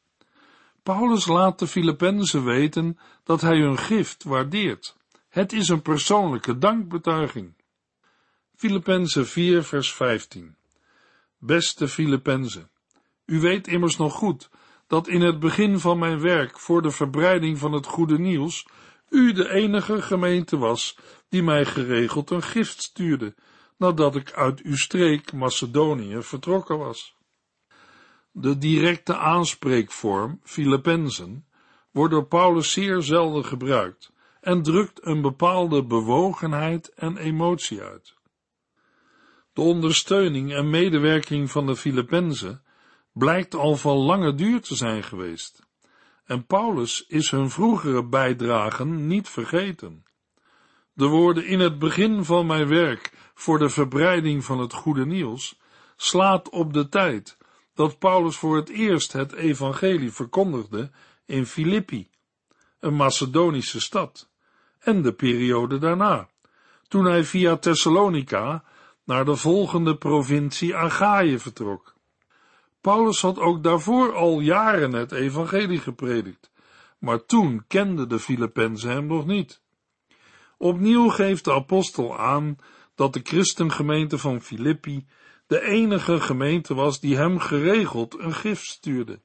Paulus 0.82 1.26
laat 1.26 1.58
de 1.58 1.66
Filippenzen 1.66 2.44
weten 2.44 2.98
dat 3.25 3.40
hij 3.40 3.58
hun 3.58 3.78
gift 3.78 4.25
waardeert. 4.25 4.96
Het 5.28 5.52
is 5.52 5.68
een 5.68 5.82
persoonlijke 5.82 6.58
dankbetuiging. 6.58 7.54
Filippenzen 8.54 9.26
4 9.26 9.64
vers 9.64 9.92
15 9.92 10.56
Beste 11.38 11.88
Filippenzen, 11.88 12.70
u 13.25 13.40
weet 13.40 13.66
immers 13.66 13.96
nog 13.96 14.12
goed 14.12 14.50
dat 14.88 15.09
in 15.09 15.21
het 15.21 15.38
begin 15.40 15.78
van 15.78 15.99
mijn 15.99 16.21
werk 16.21 16.59
voor 16.59 16.83
de 16.83 16.90
verbreiding 16.90 17.59
van 17.59 17.73
het 17.73 17.87
goede 17.87 18.18
nieuws 18.18 18.66
u 19.09 19.33
de 19.33 19.50
enige 19.50 20.02
gemeente 20.02 20.59
was 20.59 20.99
die 21.28 21.42
mij 21.42 21.64
geregeld 21.64 22.30
een 22.30 22.42
gift 22.42 22.83
stuurde, 22.83 23.35
nadat 23.76 24.16
ik 24.16 24.33
uit 24.33 24.62
uw 24.62 24.76
streek 24.76 25.33
Macedonië 25.33 26.23
vertrokken 26.23 26.78
was. 26.78 27.16
De 28.30 28.59
directe 28.59 29.16
aanspreekvorm 29.16 30.40
Filippenzen 30.42 31.47
wordt 31.90 32.12
door 32.12 32.26
Paulus 32.26 32.73
zeer 32.73 33.02
zelden 33.02 33.45
gebruikt 33.45 34.12
en 34.40 34.62
drukt 34.62 35.07
een 35.07 35.21
bepaalde 35.21 35.85
bewogenheid 35.85 36.95
en 36.95 37.16
emotie 37.16 37.83
uit. 37.83 38.14
De 39.52 39.61
ondersteuning 39.61 40.52
en 40.52 40.71
medewerking 40.71 41.50
van 41.50 41.66
de 41.66 41.76
Filippenzen 41.76 42.62
blijkt 43.18 43.54
al 43.54 43.76
van 43.76 43.96
lange 43.96 44.34
duur 44.34 44.60
te 44.60 44.75
zijn 44.75 45.02
geweest. 45.02 45.66
En 46.25 46.46
Paulus 46.46 47.04
is 47.06 47.30
hun 47.30 47.50
vroegere 47.50 48.04
bijdragen 48.04 49.06
niet 49.06 49.28
vergeten. 49.28 50.04
De 50.92 51.06
woorden 51.06 51.46
in 51.46 51.60
het 51.60 51.78
begin 51.78 52.25
van 52.25 52.46
mijn 52.46 52.68
werk 52.68 53.12
voor 53.34 53.58
de 53.58 53.68
verbreiding 53.68 54.44
van 54.44 54.58
het 54.58 54.72
goede 54.72 55.06
nieuws 55.06 55.60
slaat 55.96 56.48
op 56.48 56.72
de 56.72 56.88
tijd 56.88 57.37
dat 57.75 57.98
Paulus 57.98 58.37
voor 58.37 58.56
het 58.56 58.68
eerst 58.68 59.12
het 59.12 59.32
evangelie 59.32 60.12
verkondigde 60.12 60.90
in 61.26 61.46
Filippi, 61.46 62.10
een 62.80 62.94
Macedonische 62.94 63.80
stad, 63.80 64.30
en 64.78 65.02
de 65.02 65.12
periode 65.12 65.78
daarna, 65.78 66.28
toen 66.88 67.04
hij 67.04 67.25
via 67.25 67.56
Thessalonica 67.56 68.64
naar 69.04 69.25
de 69.25 69.37
volgende 69.37 69.96
provincie 69.96 70.76
Achaïe 70.76 71.38
vertrok. 71.38 71.98
Paulus 72.88 73.21
had 73.21 73.38
ook 73.38 73.62
daarvoor 73.62 74.14
al 74.14 74.40
jaren 74.40 74.92
het 74.92 75.12
evangelie 75.12 75.78
gepredikt, 75.78 76.50
maar 76.99 77.26
toen 77.26 77.64
kenden 77.66 78.09
de 78.09 78.18
Filippenzen 78.18 78.90
hem 78.90 79.07
nog 79.07 79.26
niet. 79.26 79.61
Opnieuw 80.59 81.09
geeft 81.09 81.45
de 81.45 81.52
apostel 81.52 82.18
aan 82.18 82.57
dat 82.95 83.12
de 83.12 83.21
christengemeente 83.23 84.18
van 84.18 84.40
Filippi 84.40 85.07
de 85.47 85.61
enige 85.61 86.21
gemeente 86.21 86.75
was 86.75 87.00
die 87.00 87.16
hem 87.16 87.38
geregeld 87.38 88.18
een 88.18 88.35
gift 88.35 88.64
stuurde. 88.64 89.21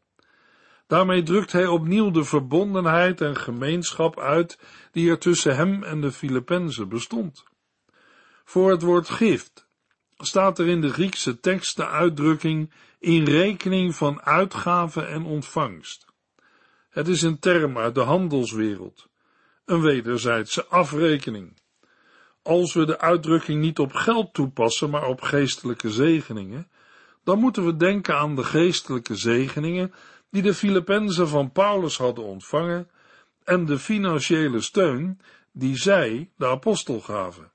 Daarmee 0.88 1.24
drukt 1.24 1.51
hij 1.51 1.67
opnieuw 1.67 2.12
de 2.12 2.24
verbondenheid 2.24 3.22
en 3.22 3.36
gemeenschap 3.36 4.20
uit 4.20 4.60
die 4.91 5.10
er 5.10 5.20
tussen 5.20 5.55
hem 5.55 5.84
en 5.84 6.01
de 6.01 6.12
Filippenzen 6.12 6.89
bestond. 6.89 7.43
Voor 8.43 8.72
het 8.72 8.82
woord 8.82 9.10
gift 9.10 9.67
staat 10.17 10.60
er 10.60 10.67
in 10.67 10.82
de 10.82 10.89
Griekse 10.89 11.39
tekst 11.39 11.75
de 11.75 11.88
uitdrukking 11.88 12.72
in 13.03 13.25
rekening 13.25 13.95
van 13.95 14.22
uitgave 14.22 15.01
en 15.01 15.25
ontvangst. 15.25 16.05
Het 16.89 17.07
is 17.07 17.22
een 17.22 17.39
term 17.39 17.77
uit 17.77 17.95
de 17.95 18.01
handelswereld, 18.01 19.07
een 19.65 19.81
wederzijdse 19.81 20.65
afrekening. 20.65 21.57
Als 22.41 22.74
we 22.74 22.86
de 22.86 23.00
uitdrukking 23.00 23.62
niet 23.62 23.79
op 23.79 23.93
geld 23.93 24.33
toepassen, 24.33 24.89
maar 24.89 25.07
op 25.07 25.22
geestelijke 25.22 25.91
zegeningen, 25.91 26.67
dan 27.24 27.39
moeten 27.39 27.65
we 27.65 27.75
denken 27.75 28.17
aan 28.17 28.36
de 28.36 28.43
geestelijke 28.43 29.15
zegeningen 29.15 29.93
die 30.29 30.41
de 30.41 30.53
Filippenzen 30.53 31.27
van 31.27 31.51
Paulus 31.51 31.98
hadden 31.98 32.24
ontvangen 32.24 32.89
en 33.43 33.65
de 33.65 33.79
financiële 33.79 34.62
steun 34.62 35.19
die 35.51 35.77
zij 35.77 36.29
de 36.36 36.48
apostel 36.48 37.00
gaven. 37.00 37.51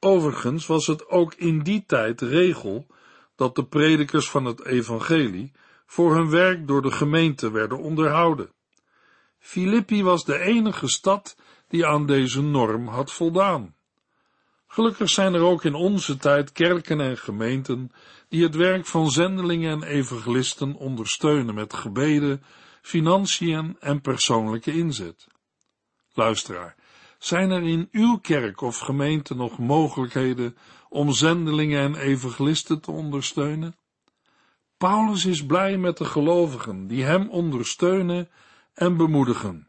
Overigens 0.00 0.66
was 0.66 0.86
het 0.86 1.08
ook 1.08 1.34
in 1.34 1.62
die 1.62 1.84
tijd 1.86 2.20
regel 2.20 2.86
dat 3.36 3.54
de 3.54 3.64
predikers 3.64 4.30
van 4.30 4.44
het 4.44 4.64
evangelie 4.64 5.52
voor 5.86 6.14
hun 6.14 6.30
werk 6.30 6.66
door 6.66 6.82
de 6.82 6.90
gemeente 6.90 7.50
werden 7.50 7.78
onderhouden. 7.78 8.52
Filippi 9.38 10.02
was 10.02 10.24
de 10.24 10.38
enige 10.38 10.88
stad 10.88 11.36
die 11.68 11.86
aan 11.86 12.06
deze 12.06 12.42
norm 12.42 12.88
had 12.88 13.12
voldaan. 13.12 13.74
Gelukkig 14.66 15.10
zijn 15.10 15.34
er 15.34 15.40
ook 15.40 15.64
in 15.64 15.74
onze 15.74 16.16
tijd 16.16 16.52
kerken 16.52 17.00
en 17.00 17.18
gemeenten 17.18 17.92
die 18.28 18.42
het 18.42 18.54
werk 18.54 18.86
van 18.86 19.10
zendelingen 19.10 19.82
en 19.82 19.88
evangelisten 19.88 20.74
ondersteunen 20.74 21.54
met 21.54 21.74
gebeden, 21.74 22.42
financiën 22.82 23.76
en 23.80 24.00
persoonlijke 24.00 24.72
inzet. 24.72 25.26
Luisteraar, 26.12 26.76
zijn 27.18 27.50
er 27.50 27.62
in 27.62 27.88
uw 27.92 28.18
kerk 28.18 28.60
of 28.60 28.78
gemeente 28.78 29.34
nog 29.34 29.58
mogelijkheden 29.58 30.56
om 30.94 31.12
zendelingen 31.12 31.80
en 31.80 31.96
evangelisten 31.96 32.80
te 32.80 32.90
ondersteunen? 32.90 33.76
Paulus 34.76 35.24
is 35.24 35.46
blij 35.46 35.78
met 35.78 35.96
de 35.96 36.04
gelovigen 36.04 36.86
die 36.86 37.04
hem 37.04 37.30
ondersteunen 37.30 38.30
en 38.74 38.96
bemoedigen. 38.96 39.68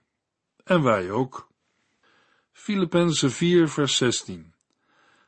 En 0.64 0.84
wij 0.84 1.12
ook. 1.12 1.48
Filippenzen 2.52 3.32
4 3.32 3.70
vers 3.70 3.98
16 3.98 4.54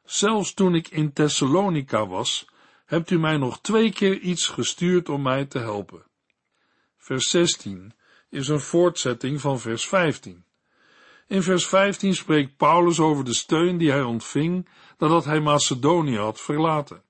Zelfs 0.03 0.53
toen 0.53 0.75
ik 0.75 0.87
in 0.87 1.13
Thessalonica 1.13 2.07
was, 2.07 2.47
hebt 2.85 3.11
u 3.11 3.19
mij 3.19 3.37
nog 3.37 3.61
twee 3.61 3.91
keer 3.91 4.19
iets 4.19 4.47
gestuurd 4.47 5.09
om 5.09 5.21
mij 5.21 5.45
te 5.45 5.59
helpen. 5.59 6.03
Vers 6.97 7.29
16 7.29 7.93
is 8.29 8.47
een 8.47 8.59
voortzetting 8.59 9.41
van 9.41 9.59
vers 9.59 9.87
15. 9.87 10.45
In 11.27 11.43
vers 11.43 11.67
15 11.67 12.15
spreekt 12.15 12.57
Paulus 12.57 12.99
over 12.99 13.23
de 13.23 13.33
steun 13.33 13.77
die 13.77 13.91
hij 13.91 14.03
ontving 14.03 14.67
nadat 14.97 15.25
hij 15.25 15.39
Macedonië 15.39 16.17
had 16.17 16.41
verlaten. 16.41 17.01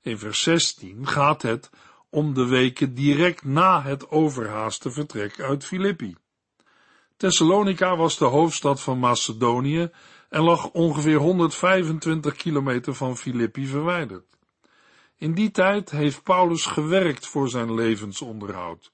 In 0.00 0.18
vers 0.18 0.42
16 0.42 1.06
gaat 1.06 1.42
het 1.42 1.70
om 2.10 2.34
de 2.34 2.46
weken 2.46 2.94
direct 2.94 3.44
na 3.44 3.82
het 3.82 4.10
overhaaste 4.10 4.90
vertrek 4.90 5.40
uit 5.40 5.64
Filippi. 5.64 6.16
Thessalonica 7.16 7.96
was 7.96 8.18
de 8.18 8.24
hoofdstad 8.24 8.80
van 8.80 8.98
Macedonië 8.98 9.90
en 10.28 10.42
lag 10.42 10.70
ongeveer 10.70 11.18
125 11.18 12.34
kilometer 12.34 12.94
van 12.94 13.16
Filippi 13.16 13.66
verwijderd. 13.66 14.36
In 15.16 15.34
die 15.34 15.50
tijd 15.50 15.90
heeft 15.90 16.22
Paulus 16.22 16.66
gewerkt 16.66 17.26
voor 17.26 17.48
zijn 17.48 17.74
levensonderhoud, 17.74 18.92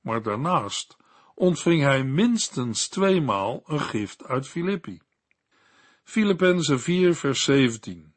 maar 0.00 0.22
daarnaast 0.22 0.96
ontving 1.38 1.82
hij 1.82 2.04
minstens 2.04 2.88
tweemaal 2.88 3.62
een 3.66 3.80
gift 3.80 4.24
uit 4.24 4.48
Filippi. 4.48 5.00
Filippenzen 6.04 6.80
4 6.80 7.14
vers 7.14 7.42
17 7.42 8.14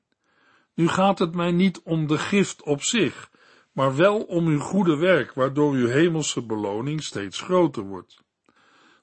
Nu 0.73 0.87
gaat 0.87 1.19
het 1.19 1.35
mij 1.35 1.51
niet 1.51 1.81
om 1.83 2.07
de 2.07 2.17
gift 2.17 2.63
op 2.63 2.83
zich, 2.83 3.31
maar 3.71 3.95
wel 3.95 4.21
om 4.21 4.47
uw 4.47 4.59
goede 4.59 4.95
werk, 4.95 5.33
waardoor 5.33 5.73
uw 5.73 5.87
hemelse 5.87 6.45
beloning 6.45 7.03
steeds 7.03 7.41
groter 7.41 7.83
wordt. 7.83 8.23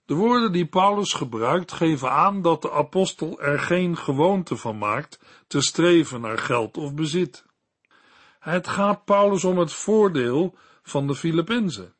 De 0.05 0.15
woorden 0.15 0.53
die 0.53 0.67
Paulus 0.67 1.13
gebruikt 1.13 1.73
geven 1.73 2.11
aan 2.11 2.43
dat 2.43 2.63
de 2.63 2.71
apostel 2.71 3.41
er 3.41 3.59
geen 3.59 3.97
gewoonte 3.97 4.57
van 4.57 4.79
maakt 4.79 5.21
te 5.47 5.61
streven 5.61 6.21
naar 6.21 6.39
geld 6.39 6.77
of 6.77 6.95
bezit. 6.95 7.45
Het 8.39 8.69
gaat 8.69 9.05
Paulus 9.05 9.45
om 9.45 9.59
het 9.59 9.73
voordeel 9.73 10.57
van 10.83 11.07
de 11.07 11.15
Filippenzen. 11.15 11.95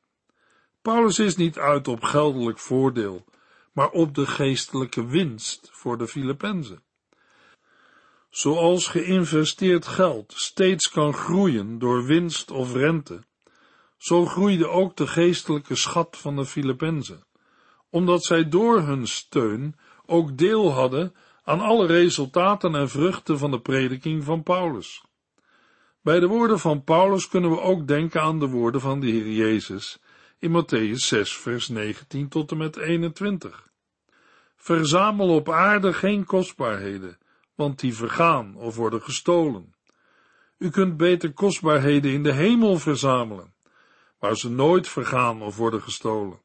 Paulus 0.89 1.19
is 1.19 1.37
niet 1.37 1.59
uit 1.59 1.89
op 1.89 2.03
geldelijk 2.03 2.59
voordeel, 2.59 3.25
maar 3.73 3.91
op 3.91 4.15
de 4.15 4.27
geestelijke 4.27 5.07
winst 5.07 5.71
voor 5.73 5.99
de 5.99 6.07
Filippenzen. 6.07 6.83
Zoals 8.31 8.87
geïnvesteerd 8.87 9.87
geld 9.87 10.33
steeds 10.37 10.91
kan 10.91 11.15
groeien 11.15 11.79
door 11.79 12.05
winst 12.05 12.51
of 12.51 12.73
rente, 12.73 13.23
zo 13.97 14.27
groeide 14.27 14.69
ook 14.69 14.97
de 14.97 15.07
geestelijke 15.07 15.75
schat 15.75 16.17
van 16.17 16.37
de 16.37 16.45
Filippenzen, 16.45 17.27
omdat 17.91 18.25
zij 18.25 18.49
door 18.49 18.81
hun 18.81 19.07
steun 19.07 19.77
ook 20.07 20.39
deel 20.39 20.73
hadden 20.73 21.15
aan 21.43 21.61
alle 21.61 21.87
resultaten 21.87 22.75
en 22.75 22.89
vruchten 22.89 23.39
van 23.39 23.51
de 23.51 23.61
prediking 23.61 24.25
van 24.25 24.43
Paulus. 24.43 25.05
Bij 26.03 26.21
de 26.21 26.27
woorden 26.27 26.59
van 26.59 26.85
Paulus 26.85 27.29
kunnen 27.29 27.51
we 27.51 27.61
ook 27.61 27.87
denken 27.87 28.23
aan 28.23 28.39
de 28.39 28.49
woorden 28.49 28.81
van 28.81 29.01
de 29.01 29.07
Heer 29.07 29.31
Jezus 29.33 29.99
in 30.41 30.51
Matthäus 30.51 31.07
6, 31.09 31.37
vers 31.37 31.69
19 31.69 32.29
tot 32.29 32.51
en 32.51 32.57
met 32.57 32.77
21. 32.77 33.69
Verzamel 34.57 35.29
op 35.29 35.51
aarde 35.51 35.93
geen 35.93 36.25
kostbaarheden, 36.25 37.19
want 37.55 37.81
die 37.81 37.95
vergaan 37.95 38.55
of 38.57 38.77
worden 38.77 39.03
gestolen. 39.03 39.75
U 40.59 40.71
kunt 40.71 40.97
beter 40.97 41.33
kostbaarheden 41.33 42.13
in 42.13 42.23
de 42.23 42.33
hemel 42.33 42.79
verzamelen, 42.79 43.55
waar 44.19 44.37
ze 44.37 44.51
nooit 44.51 44.89
vergaan 44.89 45.43
of 45.43 45.57
worden 45.57 45.83
gestolen. 45.83 46.41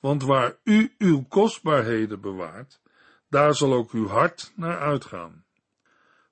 Want 0.00 0.22
waar 0.22 0.56
u 0.64 0.94
uw 0.98 1.24
kostbaarheden 1.28 2.20
bewaart, 2.20 2.80
daar 3.28 3.54
zal 3.54 3.72
ook 3.72 3.90
uw 3.90 4.06
hart 4.06 4.52
naar 4.56 4.78
uitgaan. 4.78 5.44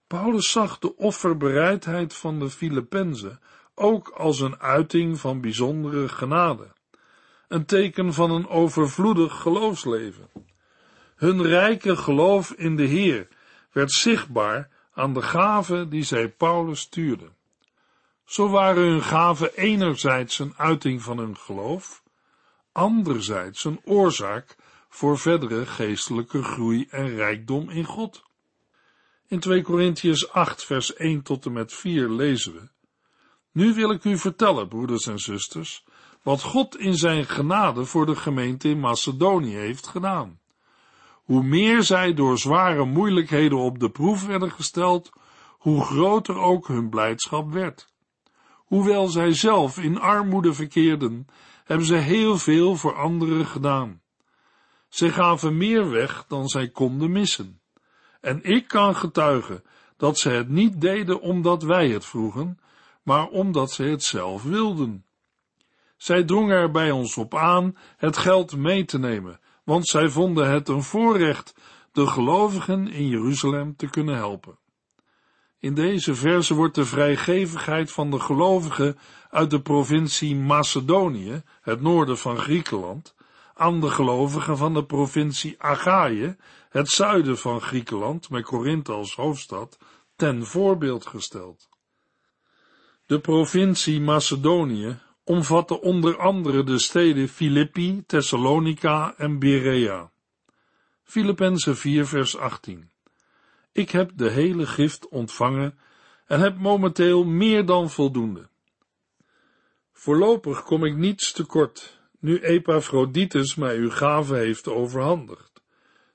Paulus 0.06 0.50
zag 0.50 0.78
de 0.78 0.96
offerbereidheid 0.96 2.14
van 2.14 2.38
de 2.38 2.50
Filippenzen 2.50 3.40
ook 3.80 4.08
als 4.08 4.40
een 4.40 4.60
uiting 4.60 5.20
van 5.20 5.40
bijzondere 5.40 6.08
genade, 6.08 6.72
een 7.48 7.64
teken 7.64 8.14
van 8.14 8.30
een 8.30 8.48
overvloedig 8.48 9.40
geloofsleven. 9.40 10.28
Hun 11.16 11.42
rijke 11.42 11.96
geloof 11.96 12.50
in 12.50 12.76
de 12.76 12.84
Heer 12.84 13.28
werd 13.72 13.92
zichtbaar 13.92 14.68
aan 14.92 15.14
de 15.14 15.22
gaven 15.22 15.88
die 15.88 16.02
zij 16.02 16.28
Paulus 16.28 16.80
stuurde. 16.80 17.28
Zo 18.24 18.48
waren 18.48 18.82
hun 18.82 19.02
gaven 19.02 19.56
enerzijds 19.56 20.38
een 20.38 20.54
uiting 20.56 21.02
van 21.02 21.18
hun 21.18 21.36
geloof, 21.36 22.02
anderzijds 22.72 23.64
een 23.64 23.80
oorzaak 23.84 24.56
voor 24.88 25.18
verdere 25.18 25.66
geestelijke 25.66 26.42
groei 26.42 26.86
en 26.90 27.16
rijkdom 27.16 27.70
in 27.70 27.84
God. 27.84 28.22
In 29.26 29.40
2 29.40 29.62
Korintiërs 29.62 30.32
8 30.32 30.64
vers 30.64 30.94
1 30.94 31.22
tot 31.22 31.46
en 31.46 31.52
met 31.52 31.72
4 31.72 32.08
lezen 32.08 32.52
we, 32.52 32.68
Nu 33.52 33.74
wil 33.74 33.90
ik 33.90 34.04
u 34.04 34.18
vertellen, 34.18 34.68
broeders 34.68 35.06
en 35.06 35.18
zusters, 35.18 35.84
wat 36.22 36.42
God 36.42 36.78
in 36.78 36.94
zijn 36.94 37.24
genade 37.24 37.84
voor 37.84 38.06
de 38.06 38.16
gemeente 38.16 38.68
in 38.68 38.80
Macedonië 38.80 39.54
heeft 39.54 39.86
gedaan. 39.86 40.40
Hoe 41.24 41.42
meer 41.42 41.82
zij 41.82 42.14
door 42.14 42.38
zware 42.38 42.84
moeilijkheden 42.84 43.58
op 43.58 43.78
de 43.78 43.90
proef 43.90 44.26
werden 44.26 44.50
gesteld, 44.50 45.10
hoe 45.58 45.84
groter 45.84 46.38
ook 46.38 46.68
hun 46.68 46.88
blijdschap 46.88 47.52
werd. 47.52 47.92
Hoewel 48.54 49.08
zij 49.08 49.32
zelf 49.32 49.78
in 49.78 49.98
armoede 49.98 50.54
verkeerden, 50.54 51.26
hebben 51.64 51.86
ze 51.86 51.94
heel 51.94 52.38
veel 52.38 52.76
voor 52.76 52.94
anderen 52.94 53.46
gedaan. 53.46 54.00
Zij 54.88 55.10
gaven 55.10 55.56
meer 55.56 55.90
weg 55.90 56.24
dan 56.28 56.48
zij 56.48 56.68
konden 56.68 57.12
missen. 57.12 57.60
En 58.20 58.42
ik 58.42 58.68
kan 58.68 58.96
getuigen 58.96 59.64
dat 59.96 60.18
ze 60.18 60.30
het 60.30 60.48
niet 60.48 60.80
deden 60.80 61.20
omdat 61.20 61.62
wij 61.62 61.88
het 61.88 62.04
vroegen, 62.04 62.58
maar 63.10 63.28
omdat 63.28 63.72
ze 63.72 63.82
het 63.82 64.02
zelf 64.02 64.42
wilden. 64.42 65.04
Zij 65.96 66.24
drongen 66.24 66.56
er 66.56 66.70
bij 66.70 66.90
ons 66.90 67.16
op 67.16 67.34
aan 67.34 67.76
het 67.96 68.16
geld 68.16 68.56
mee 68.56 68.84
te 68.84 68.98
nemen, 68.98 69.40
want 69.64 69.88
zij 69.88 70.08
vonden 70.08 70.50
het 70.50 70.68
een 70.68 70.82
voorrecht 70.82 71.54
de 71.92 72.06
gelovigen 72.06 72.88
in 72.88 73.08
Jeruzalem 73.08 73.76
te 73.76 73.90
kunnen 73.90 74.14
helpen. 74.14 74.58
In 75.58 75.74
deze 75.74 76.14
verse 76.14 76.54
wordt 76.54 76.74
de 76.74 76.84
vrijgevigheid 76.84 77.92
van 77.92 78.10
de 78.10 78.20
gelovigen 78.20 78.98
uit 79.30 79.50
de 79.50 79.60
provincie 79.60 80.36
Macedonië, 80.36 81.42
het 81.60 81.80
noorden 81.80 82.18
van 82.18 82.36
Griekenland, 82.36 83.14
aan 83.54 83.80
de 83.80 83.90
gelovigen 83.90 84.56
van 84.56 84.74
de 84.74 84.84
provincie 84.84 85.62
Achaïe, 85.62 86.36
het 86.68 86.88
zuiden 86.88 87.38
van 87.38 87.60
Griekenland, 87.60 88.30
met 88.30 88.44
Korinthe 88.44 88.92
als 88.92 89.14
hoofdstad, 89.14 89.78
ten 90.16 90.46
voorbeeld 90.46 91.06
gesteld. 91.06 91.69
De 93.10 93.20
provincie 93.20 94.00
Macedonië 94.00 94.98
omvatte 95.24 95.80
onder 95.80 96.18
andere 96.18 96.64
de 96.64 96.78
steden 96.78 97.28
Filippi, 97.28 98.04
Thessalonica 98.06 99.14
en 99.16 99.38
Berea. 99.38 100.10
Filippenzen 101.02 101.76
4 101.76 102.06
vers 102.06 102.36
18 102.36 102.90
Ik 103.72 103.90
heb 103.90 104.10
de 104.14 104.30
hele 104.30 104.66
gift 104.66 105.08
ontvangen 105.08 105.78
en 106.26 106.40
heb 106.40 106.58
momenteel 106.58 107.24
meer 107.24 107.66
dan 107.66 107.90
voldoende. 107.90 108.48
Voorlopig 109.92 110.62
kom 110.62 110.84
ik 110.84 110.96
niets 110.96 111.32
tekort, 111.32 111.98
nu 112.18 112.40
Epaphroditus 112.40 113.54
mij 113.54 113.76
uw 113.76 113.90
gave 113.90 114.34
heeft 114.34 114.68
overhandigd. 114.68 115.62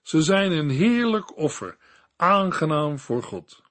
Ze 0.02 0.22
zijn 0.22 0.52
een 0.52 0.70
heerlijk 0.70 1.38
offer, 1.38 1.78
aangenaam 2.16 3.00
voor 3.00 3.24
God. 3.24 3.64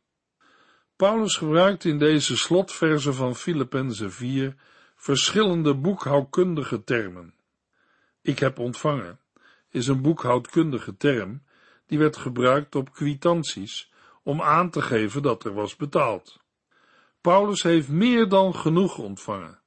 Paulus 1.05 1.37
gebruikt 1.37 1.85
in 1.85 1.99
deze 1.99 2.37
slotverse 2.37 3.13
van 3.13 3.37
Filippenzen 3.37 4.13
4 4.13 4.55
verschillende 4.97 5.75
boekhoudkundige 5.75 6.85
termen. 6.85 7.35
Ik 8.23 8.39
heb 8.39 8.59
ontvangen 8.59 9.21
is 9.71 9.87
een 9.87 10.03
boekhoudkundige 10.03 10.97
term 10.97 11.43
die 11.87 11.99
werd 11.99 12.17
gebruikt 12.17 12.75
op 12.75 12.93
kwitanties 12.93 13.93
om 14.23 14.43
aan 14.43 14.71
te 14.71 14.83
geven 14.83 15.23
dat 15.23 15.45
er 15.45 15.55
was 15.55 15.77
betaald. 15.77 16.41
Paulus 17.21 17.63
heeft 17.63 17.89
meer 17.89 18.29
dan 18.29 18.55
genoeg 18.55 18.99
ontvangen. 18.99 19.61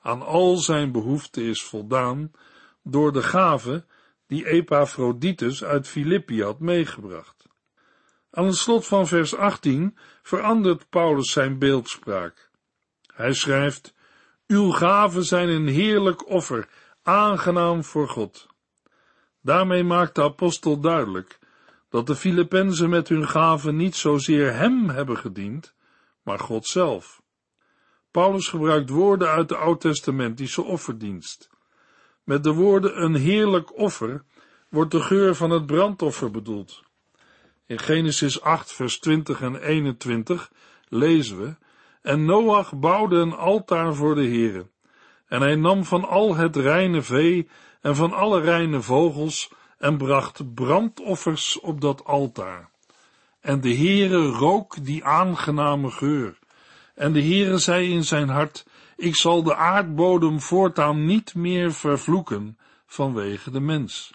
Aan 0.00 0.22
al 0.22 0.56
zijn 0.56 0.92
behoeften 0.92 1.42
is 1.42 1.62
voldaan 1.62 2.32
door 2.82 3.12
de 3.12 3.22
gave 3.22 3.84
die 4.26 4.46
Epaphroditus 4.46 5.64
uit 5.64 5.88
Filippi 5.88 6.42
had 6.42 6.60
meegebracht. 6.60 7.41
Aan 8.34 8.46
het 8.46 8.56
slot 8.56 8.86
van 8.86 9.06
vers 9.06 9.36
18 9.36 9.96
verandert 10.22 10.88
Paulus 10.88 11.32
zijn 11.32 11.58
beeldspraak. 11.58 12.50
Hij 13.14 13.32
schrijft, 13.32 13.94
uw 14.46 14.70
gaven 14.70 15.24
zijn 15.24 15.48
een 15.48 15.66
heerlijk 15.66 16.28
offer, 16.28 16.68
aangenaam 17.02 17.84
voor 17.84 18.08
God. 18.08 18.46
Daarmee 19.40 19.84
maakt 19.84 20.14
de 20.14 20.22
apostel 20.22 20.80
duidelijk 20.80 21.38
dat 21.88 22.06
de 22.06 22.16
Filippenzen 22.16 22.90
met 22.90 23.08
hun 23.08 23.28
gaven 23.28 23.76
niet 23.76 23.96
zozeer 23.96 24.54
hem 24.54 24.88
hebben 24.88 25.16
gediend, 25.16 25.74
maar 26.22 26.38
God 26.38 26.66
zelf. 26.66 27.22
Paulus 28.10 28.48
gebruikt 28.48 28.90
woorden 28.90 29.28
uit 29.28 29.48
de 29.48 29.56
oud-testamentische 29.56 30.62
offerdienst. 30.62 31.50
Met 32.24 32.44
de 32.44 32.52
woorden 32.52 33.02
een 33.02 33.14
heerlijk 33.14 33.78
offer 33.78 34.24
wordt 34.68 34.90
de 34.90 35.00
geur 35.00 35.34
van 35.34 35.50
het 35.50 35.66
brandoffer 35.66 36.30
bedoeld. 36.30 36.82
In 37.72 37.78
Genesis 37.78 38.40
8, 38.40 38.72
vers 38.72 38.98
20 38.98 39.40
en 39.40 39.56
21 39.56 40.50
lezen 40.88 41.42
we, 41.42 41.54
en 42.02 42.24
Noach 42.24 42.74
bouwde 42.74 43.16
een 43.16 43.32
altaar 43.32 43.94
voor 43.94 44.14
de 44.14 44.20
Heere, 44.20 44.66
en 45.28 45.40
hij 45.40 45.54
nam 45.54 45.84
van 45.84 46.08
al 46.08 46.34
het 46.34 46.56
reine 46.56 47.02
vee 47.02 47.48
en 47.80 47.96
van 47.96 48.12
alle 48.12 48.40
reine 48.40 48.82
vogels 48.82 49.50
en 49.78 49.96
bracht 49.96 50.54
brandoffers 50.54 51.60
op 51.60 51.80
dat 51.80 52.04
altaar. 52.04 52.70
En 53.40 53.60
de 53.60 53.74
Heere 53.76 54.26
rook 54.26 54.84
die 54.84 55.04
aangename 55.04 55.90
geur. 55.90 56.38
En 56.94 57.12
de 57.12 57.22
Heere 57.22 57.58
zei 57.58 57.92
in 57.92 58.04
zijn 58.04 58.28
hart, 58.28 58.66
ik 58.96 59.16
zal 59.16 59.42
de 59.42 59.54
aardbodem 59.54 60.40
voortaan 60.40 61.04
niet 61.04 61.34
meer 61.34 61.72
vervloeken 61.72 62.58
vanwege 62.86 63.50
de 63.50 63.60
mens. 63.60 64.12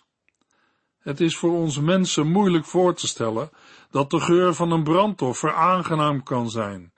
Het 1.08 1.20
is 1.20 1.38
voor 1.38 1.52
ons 1.52 1.80
mensen 1.80 2.28
moeilijk 2.28 2.66
voor 2.66 2.94
te 2.94 3.08
stellen 3.08 3.50
dat 3.92 4.10
de 4.10 4.20
geur 4.20 4.54
van 4.54 4.72
een 4.72 4.84
brandoffer 4.84 5.54
aangenaam 5.54 6.24
kan 6.24 6.50
zijn, 6.50 6.94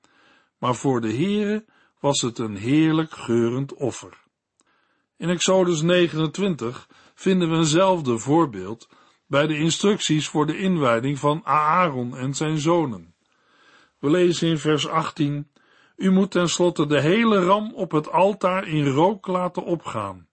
maar 0.57 0.75
voor 0.75 1.01
de 1.01 1.13
Heere 1.13 1.65
was 1.99 2.21
het 2.21 2.37
een 2.37 2.55
heerlijk 2.55 3.11
geurend 3.11 3.73
offer. 3.73 4.17
In 5.17 5.29
Exodus 5.29 5.81
29 5.81 6.87
vinden 7.15 7.49
we 7.49 7.55
eenzelfde 7.57 8.19
voorbeeld 8.19 8.89
bij 9.27 9.47
de 9.47 9.57
instructies 9.57 10.27
voor 10.27 10.45
de 10.45 10.57
inwijding 10.57 11.19
van 11.19 11.41
Aaron 11.45 12.17
en 12.17 12.33
zijn 12.33 12.57
zonen. 12.57 13.13
We 13.99 14.09
lezen 14.09 14.47
in 14.47 14.57
vers 14.57 14.87
18, 14.87 15.51
U 15.95 16.11
moet 16.11 16.31
tenslotte 16.31 16.85
de 16.85 17.01
hele 17.01 17.43
ram 17.43 17.73
op 17.73 17.91
het 17.91 18.11
altaar 18.11 18.67
in 18.67 18.85
rook 18.85 19.27
laten 19.27 19.63
opgaan. 19.63 20.27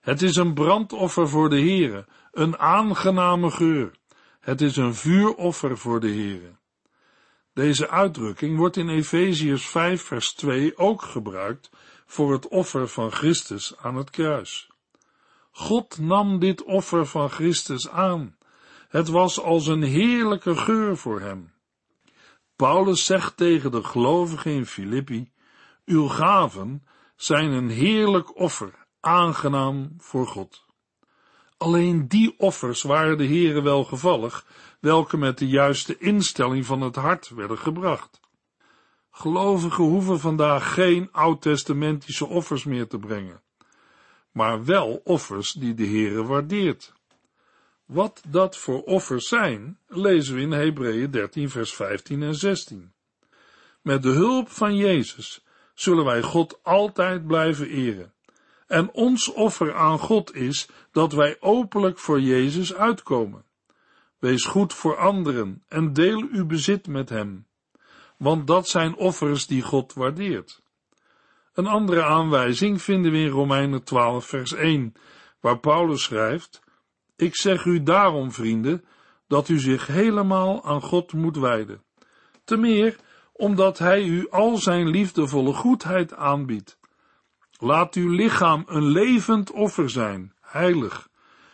Het 0.00 0.22
is 0.22 0.36
een 0.36 0.54
brandoffer 0.54 1.28
voor 1.28 1.48
de 1.48 1.60
Heere, 1.60 2.06
een 2.36 2.58
aangename 2.58 3.50
geur. 3.50 3.98
Het 4.40 4.60
is 4.60 4.76
een 4.76 4.94
vuuroffer 4.94 5.78
voor 5.78 6.00
de 6.00 6.08
Heere. 6.08 6.56
Deze 7.52 7.88
uitdrukking 7.88 8.56
wordt 8.56 8.76
in 8.76 8.88
Efeziërs 8.88 9.66
5 9.66 10.02
vers 10.02 10.32
2 10.32 10.78
ook 10.78 11.02
gebruikt 11.02 11.70
voor 12.06 12.32
het 12.32 12.48
offer 12.48 12.88
van 12.88 13.12
Christus 13.12 13.76
aan 13.76 13.96
het 13.96 14.10
kruis. 14.10 14.70
God 15.50 15.98
nam 15.98 16.38
dit 16.38 16.62
offer 16.64 17.06
van 17.06 17.30
Christus 17.30 17.88
aan. 17.88 18.36
Het 18.88 19.08
was 19.08 19.40
als 19.40 19.66
een 19.66 19.82
heerlijke 19.82 20.56
geur 20.56 20.96
voor 20.96 21.20
hem. 21.20 21.52
Paulus 22.56 23.04
zegt 23.04 23.36
tegen 23.36 23.70
de 23.70 23.84
gelovigen 23.84 24.52
in 24.52 24.66
Filippi, 24.66 25.32
uw 25.84 26.08
gaven 26.08 26.86
zijn 27.14 27.50
een 27.50 27.68
heerlijk 27.68 28.38
offer, 28.38 28.86
aangenaam 29.00 29.94
voor 29.98 30.26
God. 30.26 30.65
Alleen 31.56 32.08
die 32.08 32.34
offers 32.38 32.82
waren 32.82 33.18
de 33.18 33.26
Heere 33.26 33.62
wel 33.62 33.84
gevallig, 33.84 34.46
welke 34.80 35.16
met 35.16 35.38
de 35.38 35.48
juiste 35.48 35.98
instelling 35.98 36.66
van 36.66 36.80
het 36.80 36.96
hart 36.96 37.28
werden 37.28 37.58
gebracht. 37.58 38.20
Gelovigen 39.10 39.84
hoeven 39.84 40.20
vandaag 40.20 40.74
geen 40.74 41.08
oud-testamentische 41.12 42.26
offers 42.26 42.64
meer 42.64 42.86
te 42.86 42.98
brengen, 42.98 43.42
maar 44.32 44.64
wel 44.64 45.00
offers 45.04 45.52
die 45.52 45.74
de 45.74 45.86
Heere 45.86 46.24
waardeert. 46.24 46.92
Wat 47.84 48.22
dat 48.28 48.56
voor 48.56 48.82
offers 48.82 49.28
zijn, 49.28 49.78
lezen 49.86 50.34
we 50.34 50.40
in 50.40 50.52
Hebreeën 50.52 51.10
13 51.10 51.50
vers 51.50 51.74
15 51.74 52.22
en 52.22 52.34
16. 52.34 52.92
Met 53.82 54.02
de 54.02 54.10
hulp 54.10 54.48
van 54.50 54.76
Jezus 54.76 55.44
zullen 55.74 56.04
wij 56.04 56.22
God 56.22 56.58
altijd 56.62 57.26
blijven 57.26 57.68
eren. 57.68 58.14
En 58.66 58.92
ons 58.92 59.32
offer 59.32 59.74
aan 59.74 59.98
God 59.98 60.34
is 60.34 60.68
dat 60.92 61.12
wij 61.12 61.36
openlijk 61.40 61.98
voor 61.98 62.20
Jezus 62.20 62.74
uitkomen. 62.74 63.44
Wees 64.18 64.44
goed 64.44 64.74
voor 64.74 64.96
anderen 64.96 65.62
en 65.68 65.92
deel 65.92 66.28
uw 66.32 66.46
bezit 66.46 66.86
met 66.86 67.08
hem, 67.08 67.46
want 68.16 68.46
dat 68.46 68.68
zijn 68.68 68.96
offers 68.96 69.46
die 69.46 69.62
God 69.62 69.94
waardeert. 69.94 70.62
Een 71.54 71.66
andere 71.66 72.02
aanwijzing 72.02 72.82
vinden 72.82 73.12
we 73.12 73.18
in 73.18 73.28
Romeinen 73.28 73.84
12 73.84 74.26
vers 74.26 74.52
1, 74.52 74.94
waar 75.40 75.58
Paulus 75.58 76.02
schrijft, 76.02 76.60
Ik 77.16 77.36
zeg 77.36 77.64
u 77.64 77.82
daarom, 77.82 78.32
vrienden, 78.32 78.84
dat 79.26 79.48
u 79.48 79.58
zich 79.58 79.86
helemaal 79.86 80.64
aan 80.64 80.82
God 80.82 81.12
moet 81.12 81.36
wijden. 81.36 81.82
Te 82.44 82.56
meer 82.56 82.96
omdat 83.32 83.78
hij 83.78 84.02
u 84.02 84.30
al 84.30 84.56
zijn 84.56 84.88
liefdevolle 84.88 85.52
goedheid 85.52 86.14
aanbiedt. 86.14 86.78
Laat 87.58 87.94
uw 87.94 88.08
lichaam 88.08 88.64
een 88.66 88.86
levend 88.86 89.50
offer 89.50 89.90
zijn, 89.90 90.34
heilig, 90.40 91.08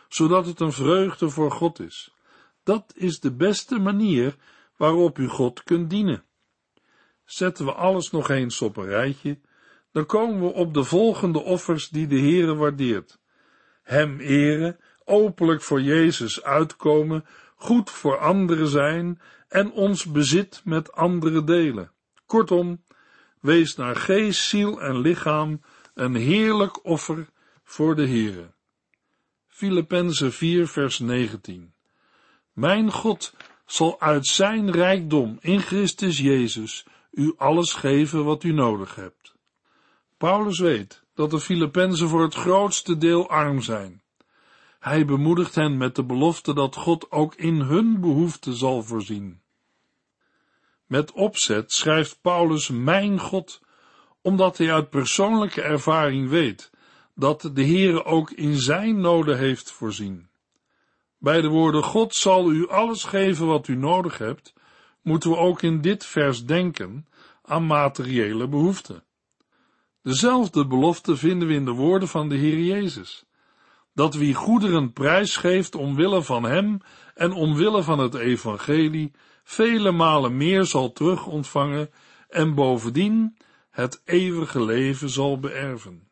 zodat 0.09 0.47
het 0.47 0.61
een 0.61 0.73
vreugde 0.73 1.29
voor 1.29 1.51
God 1.51 1.81
is. 1.81 2.15
Dat 2.63 2.93
is 2.97 3.21
de 3.21 3.33
beste 3.33 3.79
manier 3.79 4.37
waarop 4.77 5.19
u 5.19 5.29
God 5.29 5.63
kunt 5.63 5.91
dienen. 5.91 6.25
Zetten 7.25 7.65
we 7.65 7.73
alles 7.73 8.11
nog 8.11 8.29
eens 8.29 8.63
op 8.63 8.77
een 8.77 8.85
rijtje, 8.85 9.41
dan 9.93 10.07
komen 10.07 10.41
we 10.41 10.53
op 10.53 10.75
de 10.75 10.85
volgende 10.85 11.39
offers 11.39 11.89
die 11.89 12.07
de 12.07 12.19
Heere 12.19 12.55
waardeert. 12.55 13.21
Hem 13.83 14.21
eren, 14.21 14.79
openlijk 15.05 15.63
voor 15.63 15.81
Jezus 15.81 16.43
uitkomen, 16.43 17.25
goed 17.57 17.91
voor 17.91 18.19
anderen 18.19 18.69
zijn 18.69 19.21
en 19.49 19.73
ons 19.73 20.05
bezit 20.05 20.61
met 20.65 20.93
anderen 20.93 21.45
delen. 21.45 21.93
Kortom, 22.27 22.83
wees 23.41 23.77
naar 23.77 23.97
geest, 23.97 24.49
ziel 24.49 24.81
en 24.81 25.01
lichaam 25.01 25.61
een 25.95 26.15
heerlijk 26.15 26.85
offer 26.85 27.29
voor 27.65 27.95
de 27.95 28.09
Heere. 28.09 28.51
Filippenzen 29.49 30.33
4 30.33 30.69
vers 30.69 30.99
19 30.99 31.73
Mijn 32.53 32.93
God 32.93 33.35
zal 33.67 34.01
uit 34.01 34.27
zijn 34.27 34.71
rijkdom 34.71 35.39
in 35.41 35.61
Christus 35.61 36.19
Jezus 36.19 36.87
u 37.11 37.35
alles 37.37 37.73
geven 37.73 38.25
wat 38.25 38.43
u 38.43 38.53
nodig 38.53 38.95
hebt. 38.95 39.35
Paulus 40.17 40.59
weet 40.59 41.03
dat 41.15 41.31
de 41.31 41.41
Filippenzen 41.41 42.09
voor 42.09 42.23
het 42.23 42.35
grootste 42.35 42.99
deel 42.99 43.29
arm 43.29 43.61
zijn. 43.61 44.03
Hij 44.79 45.05
bemoedigt 45.05 45.55
hen 45.55 45.77
met 45.77 45.95
de 45.95 46.05
belofte 46.05 46.55
dat 46.55 46.77
God 46.77 47.11
ook 47.11 47.35
in 47.35 47.61
hun 47.61 48.01
behoeften 48.01 48.55
zal 48.55 48.83
voorzien. 48.83 49.41
Met 50.87 51.13
opzet 51.13 51.73
schrijft 51.73 52.19
Paulus 52.21 52.69
mijn 52.69 53.21
God, 53.21 53.61
omdat 54.23 54.59
hij 54.59 54.73
uit 54.73 54.91
persoonlijke 54.91 55.63
ervaring 55.63 56.29
weet 56.29 56.71
dat 57.15 57.51
de 57.55 57.67
Heere 57.67 58.05
ook 58.05 58.31
in 58.31 58.57
zijn 58.57 59.01
noden 59.01 59.39
heeft 59.39 59.71
voorzien. 59.71 60.29
Bij 61.19 61.41
de 61.41 61.49
woorden 61.49 61.83
God 61.83 62.15
zal 62.15 62.51
u 62.51 62.69
alles 62.69 63.05
geven 63.05 63.47
wat 63.47 63.69
u 63.69 63.77
nodig 63.77 64.19
hebt, 64.19 64.55
moeten 65.03 65.31
we 65.31 65.37
ook 65.37 65.63
in 65.63 65.81
dit 65.81 66.07
vers 66.07 66.45
denken 66.47 67.07
aan 67.43 67.67
materiële 67.67 68.49
behoeften. 68.49 69.05
Dezelfde 70.03 70.67
belofte 70.67 71.17
vinden 71.17 71.49
we 71.49 71.55
in 71.55 71.65
de 71.65 71.71
woorden 71.71 72.09
van 72.09 72.29
de 72.29 72.35
Heer 72.35 72.59
Jezus. 72.59 73.25
Dat 73.95 74.15
wie 74.15 74.35
goederen 74.35 74.93
prijsgeeft 74.93 75.75
omwille 75.75 76.23
van 76.23 76.43
Hem 76.43 76.81
en 77.15 77.33
omwille 77.33 77.83
van 77.83 77.99
het 77.99 78.15
Evangelie, 78.15 79.13
vele 79.45 79.93
malen 79.93 80.37
meer 80.37 80.65
zal 80.65 80.93
terug 80.93 81.27
ontvangen 81.27 81.91
en 82.29 82.55
bovendien 82.55 83.37
het 83.73 84.03
eeuwige 84.05 84.65
leven 84.65 85.11
zal 85.11 85.39
beërven. 85.39 86.09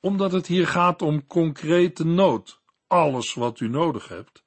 Omdat 0.00 0.32
het 0.32 0.46
hier 0.46 0.66
gaat 0.66 1.02
om 1.02 1.26
concrete 1.26 2.04
nood, 2.04 2.60
alles 2.86 3.34
wat 3.34 3.60
u 3.60 3.68
nodig 3.68 4.08
hebt, 4.08 4.44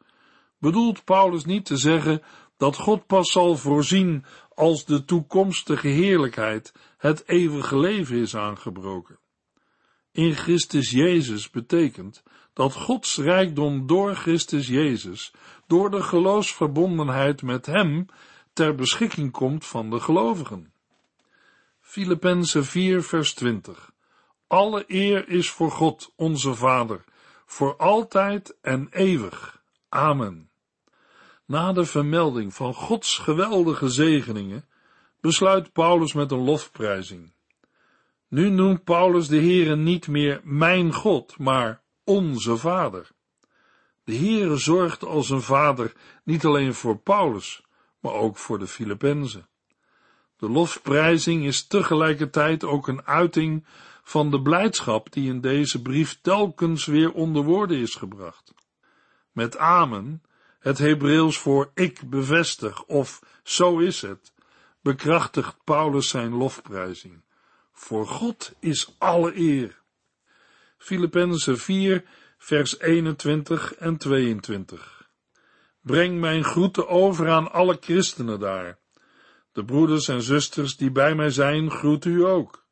bedoelt 0.57 1.03
Paulus 1.03 1.45
niet 1.45 1.65
te 1.65 1.77
zeggen 1.77 2.21
dat 2.57 2.77
God 2.77 3.05
pas 3.05 3.31
zal 3.31 3.55
voorzien 3.57 4.25
als 4.55 4.85
de 4.85 5.05
toekomstige 5.05 5.87
heerlijkheid, 5.87 6.73
het 6.97 7.23
eeuwige 7.27 7.79
leven 7.79 8.17
is 8.17 8.35
aangebroken. 8.35 9.19
In 10.11 10.33
Christus 10.33 10.91
Jezus 10.91 11.49
betekent 11.49 12.23
dat 12.53 12.73
Gods 12.73 13.17
rijkdom 13.17 13.87
door 13.87 14.15
Christus 14.15 14.67
Jezus, 14.67 15.33
door 15.67 15.91
de 15.91 16.03
geloofsverbondenheid 16.03 17.41
met 17.41 17.65
Hem, 17.65 18.05
ter 18.53 18.75
beschikking 18.75 19.31
komt 19.31 19.65
van 19.65 19.89
de 19.89 19.99
gelovigen. 19.99 20.72
Filippenzen 21.93 22.65
4 22.65 23.03
vers 23.03 23.33
20 23.33 23.91
Alle 24.47 24.83
eer 24.87 25.29
is 25.29 25.49
voor 25.49 25.71
God, 25.71 26.13
onze 26.15 26.55
Vader, 26.55 27.03
voor 27.45 27.75
altijd 27.77 28.57
en 28.61 28.87
eeuwig. 28.91 29.63
Amen. 29.89 30.51
Na 31.45 31.73
de 31.73 31.85
vermelding 31.85 32.53
van 32.53 32.73
Gods 32.73 33.17
geweldige 33.17 33.89
zegeningen 33.89 34.65
besluit 35.19 35.71
Paulus 35.71 36.13
met 36.13 36.31
een 36.31 36.43
lofprijzing. 36.43 37.33
Nu 38.27 38.49
noemt 38.49 38.83
Paulus 38.83 39.27
de 39.27 39.39
Heere 39.39 39.75
niet 39.75 40.07
meer 40.07 40.41
mijn 40.43 40.93
God, 40.93 41.37
maar 41.37 41.83
onze 42.03 42.57
Vader. 42.57 43.11
De 44.03 44.15
Heere 44.15 44.57
zorgt 44.57 45.03
als 45.03 45.29
een 45.29 45.41
vader 45.41 45.93
niet 46.23 46.45
alleen 46.45 46.73
voor 46.73 46.97
Paulus, 46.97 47.63
maar 47.99 48.13
ook 48.13 48.37
voor 48.37 48.59
de 48.59 48.67
Filippenzen. 48.67 49.47
De 50.43 50.49
lofprijzing 50.49 51.45
is 51.45 51.67
tegelijkertijd 51.67 52.63
ook 52.63 52.87
een 52.87 53.05
uiting 53.05 53.65
van 54.03 54.31
de 54.31 54.41
blijdschap 54.41 55.11
die 55.11 55.29
in 55.29 55.41
deze 55.41 55.81
brief 55.81 56.19
telkens 56.21 56.85
weer 56.85 57.11
onder 57.11 57.43
woorden 57.43 57.77
is 57.77 57.95
gebracht. 57.95 58.53
Met 59.31 59.57
amen 59.57 60.23
Het 60.59 60.77
Hebreeuws 60.77 61.37
voor 61.37 61.71
ik 61.73 62.09
bevestig 62.09 62.83
of 62.83 63.21
zo 63.43 63.79
is 63.79 64.01
het, 64.01 64.33
bekrachtigt 64.81 65.55
Paulus 65.63 66.09
zijn 66.09 66.33
lofprijzing. 66.33 67.21
Voor 67.71 68.07
God 68.07 68.53
is 68.59 68.95
alle 68.97 69.37
eer. 69.37 69.81
Filippenzen 70.77 71.57
4, 71.57 72.03
vers 72.37 72.79
21 72.79 73.73
en 73.75 73.97
22. 73.97 75.09
Breng 75.81 76.19
mijn 76.19 76.43
groeten 76.43 76.87
over 76.87 77.29
aan 77.29 77.51
alle 77.51 77.77
christenen 77.81 78.39
daar. 78.39 78.81
De 79.53 79.65
broeders 79.65 80.07
en 80.07 80.21
zusters 80.21 80.77
die 80.77 80.91
bij 80.91 81.15
mij 81.15 81.29
zijn, 81.29 81.71
groeten 81.71 82.11
u 82.11 82.25
ook. 82.25 82.63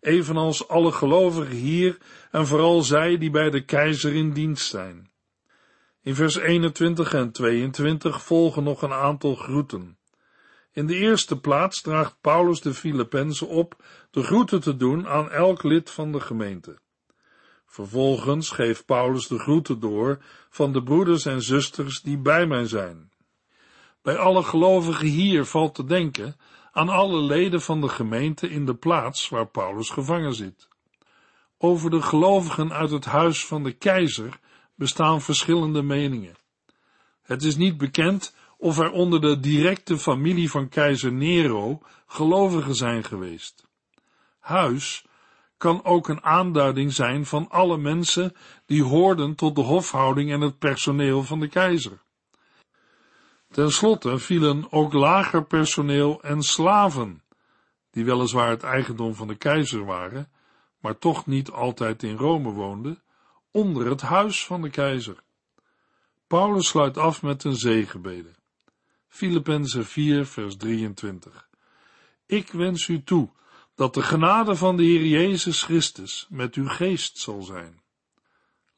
Evenals 0.00 0.68
alle 0.68 0.92
gelovigen 0.92 1.56
hier 1.56 1.98
en 2.30 2.46
vooral 2.46 2.82
zij 2.82 3.18
die 3.18 3.30
bij 3.30 3.50
de 3.50 3.64
keizer 3.64 4.14
in 4.14 4.32
dienst 4.32 4.66
zijn. 4.66 5.10
In 6.00 6.14
vers 6.14 6.36
21 6.36 7.14
en 7.14 7.32
22 7.32 8.22
volgen 8.22 8.64
nog 8.64 8.82
een 8.82 8.92
aantal 8.92 9.34
groeten. 9.34 9.98
In 10.72 10.86
de 10.86 10.94
eerste 10.94 11.40
plaats 11.40 11.80
draagt 11.80 12.16
Paulus 12.20 12.60
de 12.60 12.74
Filippenzen 12.74 13.48
op 13.48 13.84
de 14.10 14.22
groeten 14.22 14.60
te 14.60 14.76
doen 14.76 15.06
aan 15.08 15.30
elk 15.30 15.62
lid 15.62 15.90
van 15.90 16.12
de 16.12 16.20
gemeente. 16.20 16.78
Vervolgens 17.66 18.50
geeft 18.50 18.84
Paulus 18.84 19.26
de 19.28 19.38
groeten 19.38 19.80
door 19.80 20.18
van 20.50 20.72
de 20.72 20.82
broeders 20.82 21.26
en 21.26 21.42
zusters 21.42 22.00
die 22.00 22.18
bij 22.18 22.46
mij 22.46 22.66
zijn. 22.66 23.12
Bij 24.04 24.16
alle 24.16 24.42
gelovigen 24.42 25.06
hier 25.06 25.44
valt 25.44 25.74
te 25.74 25.84
denken 25.84 26.36
aan 26.72 26.88
alle 26.88 27.22
leden 27.22 27.60
van 27.60 27.80
de 27.80 27.88
gemeente 27.88 28.48
in 28.48 28.66
de 28.66 28.74
plaats 28.74 29.28
waar 29.28 29.46
Paulus 29.46 29.90
gevangen 29.90 30.34
zit. 30.34 30.68
Over 31.58 31.90
de 31.90 32.02
gelovigen 32.02 32.72
uit 32.72 32.90
het 32.90 33.04
huis 33.04 33.46
van 33.46 33.62
de 33.62 33.72
keizer 33.72 34.38
bestaan 34.74 35.20
verschillende 35.20 35.82
meningen. 35.82 36.36
Het 37.22 37.42
is 37.42 37.56
niet 37.56 37.76
bekend 37.76 38.36
of 38.58 38.78
er 38.78 38.90
onder 38.90 39.20
de 39.20 39.40
directe 39.40 39.98
familie 39.98 40.50
van 40.50 40.68
keizer 40.68 41.12
Nero 41.12 41.80
gelovigen 42.06 42.74
zijn 42.74 43.04
geweest. 43.04 43.68
Huis 44.38 45.06
kan 45.56 45.84
ook 45.84 46.08
een 46.08 46.24
aanduiding 46.24 46.92
zijn 46.92 47.26
van 47.26 47.48
alle 47.48 47.78
mensen 47.78 48.36
die 48.66 48.82
hoorden 48.82 49.34
tot 49.34 49.54
de 49.54 49.62
hofhouding 49.62 50.32
en 50.32 50.40
het 50.40 50.58
personeel 50.58 51.22
van 51.22 51.40
de 51.40 51.48
keizer. 51.48 52.02
Ten 53.54 53.70
slotte 53.70 54.18
vielen 54.18 54.72
ook 54.72 54.92
lager 54.92 55.44
personeel 55.44 56.22
en 56.22 56.42
slaven, 56.42 57.22
die 57.90 58.04
weliswaar 58.04 58.48
het 58.48 58.62
eigendom 58.62 59.14
van 59.14 59.28
de 59.28 59.34
keizer 59.34 59.84
waren, 59.84 60.30
maar 60.78 60.98
toch 60.98 61.26
niet 61.26 61.50
altijd 61.50 62.02
in 62.02 62.16
Rome 62.16 62.50
woonden, 62.50 63.02
onder 63.50 63.86
het 63.86 64.00
huis 64.00 64.46
van 64.46 64.62
de 64.62 64.70
keizer. 64.70 65.22
Paulus 66.26 66.68
sluit 66.68 66.98
af 66.98 67.22
met 67.22 67.44
een 67.44 67.56
zegenbede. 67.56 68.34
Filippenzen 69.08 69.84
4 69.86 70.26
vers 70.26 70.56
23. 70.56 71.48
Ik 72.26 72.50
wens 72.50 72.88
u 72.88 73.02
toe 73.02 73.30
dat 73.74 73.94
de 73.94 74.02
genade 74.02 74.56
van 74.56 74.76
de 74.76 74.82
Heer 74.82 75.06
Jezus 75.06 75.62
Christus 75.62 76.26
met 76.30 76.54
uw 76.54 76.68
geest 76.68 77.18
zal 77.18 77.42
zijn. 77.42 77.82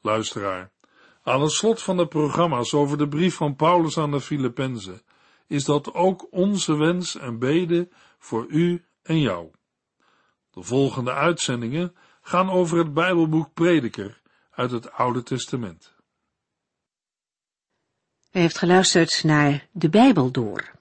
Luisteraar, 0.01 0.71
aan 1.27 1.41
het 1.41 1.51
slot 1.51 1.81
van 1.81 1.97
de 1.97 2.07
programma's 2.07 2.73
over 2.73 2.97
de 2.97 3.07
brief 3.07 3.35
van 3.35 3.55
Paulus 3.55 3.97
aan 3.97 4.11
de 4.11 4.21
Filippenzen 4.21 5.01
is 5.47 5.63
dat 5.63 5.93
ook 5.93 6.27
onze 6.31 6.75
wens 6.75 7.17
en 7.17 7.39
bede 7.39 7.89
voor 8.19 8.45
u 8.49 8.85
en 9.03 9.19
jou. 9.19 9.51
De 10.51 10.61
volgende 10.63 11.13
uitzendingen 11.13 11.95
gaan 12.21 12.49
over 12.49 12.77
het 12.77 12.93
Bijbelboek 12.93 13.53
Prediker 13.53 14.21
uit 14.51 14.71
het 14.71 14.91
Oude 14.91 15.23
Testament. 15.23 15.93
U 18.31 18.39
heeft 18.39 18.57
geluisterd 18.57 19.23
naar 19.23 19.67
De 19.71 19.89
Bijbel 19.89 20.31
Door, 20.31 20.71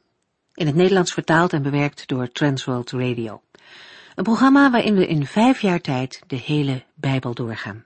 in 0.55 0.67
het 0.67 0.75
Nederlands 0.75 1.13
vertaald 1.13 1.53
en 1.53 1.63
bewerkt 1.63 2.09
door 2.09 2.29
Transworld 2.29 2.91
Radio. 2.91 3.43
Een 4.15 4.25
programma 4.25 4.71
waarin 4.71 4.95
we 4.95 5.07
in 5.07 5.27
vijf 5.27 5.61
jaar 5.61 5.81
tijd 5.81 6.23
de 6.27 6.37
hele 6.37 6.85
Bijbel 6.95 7.35
doorgaan. 7.35 7.86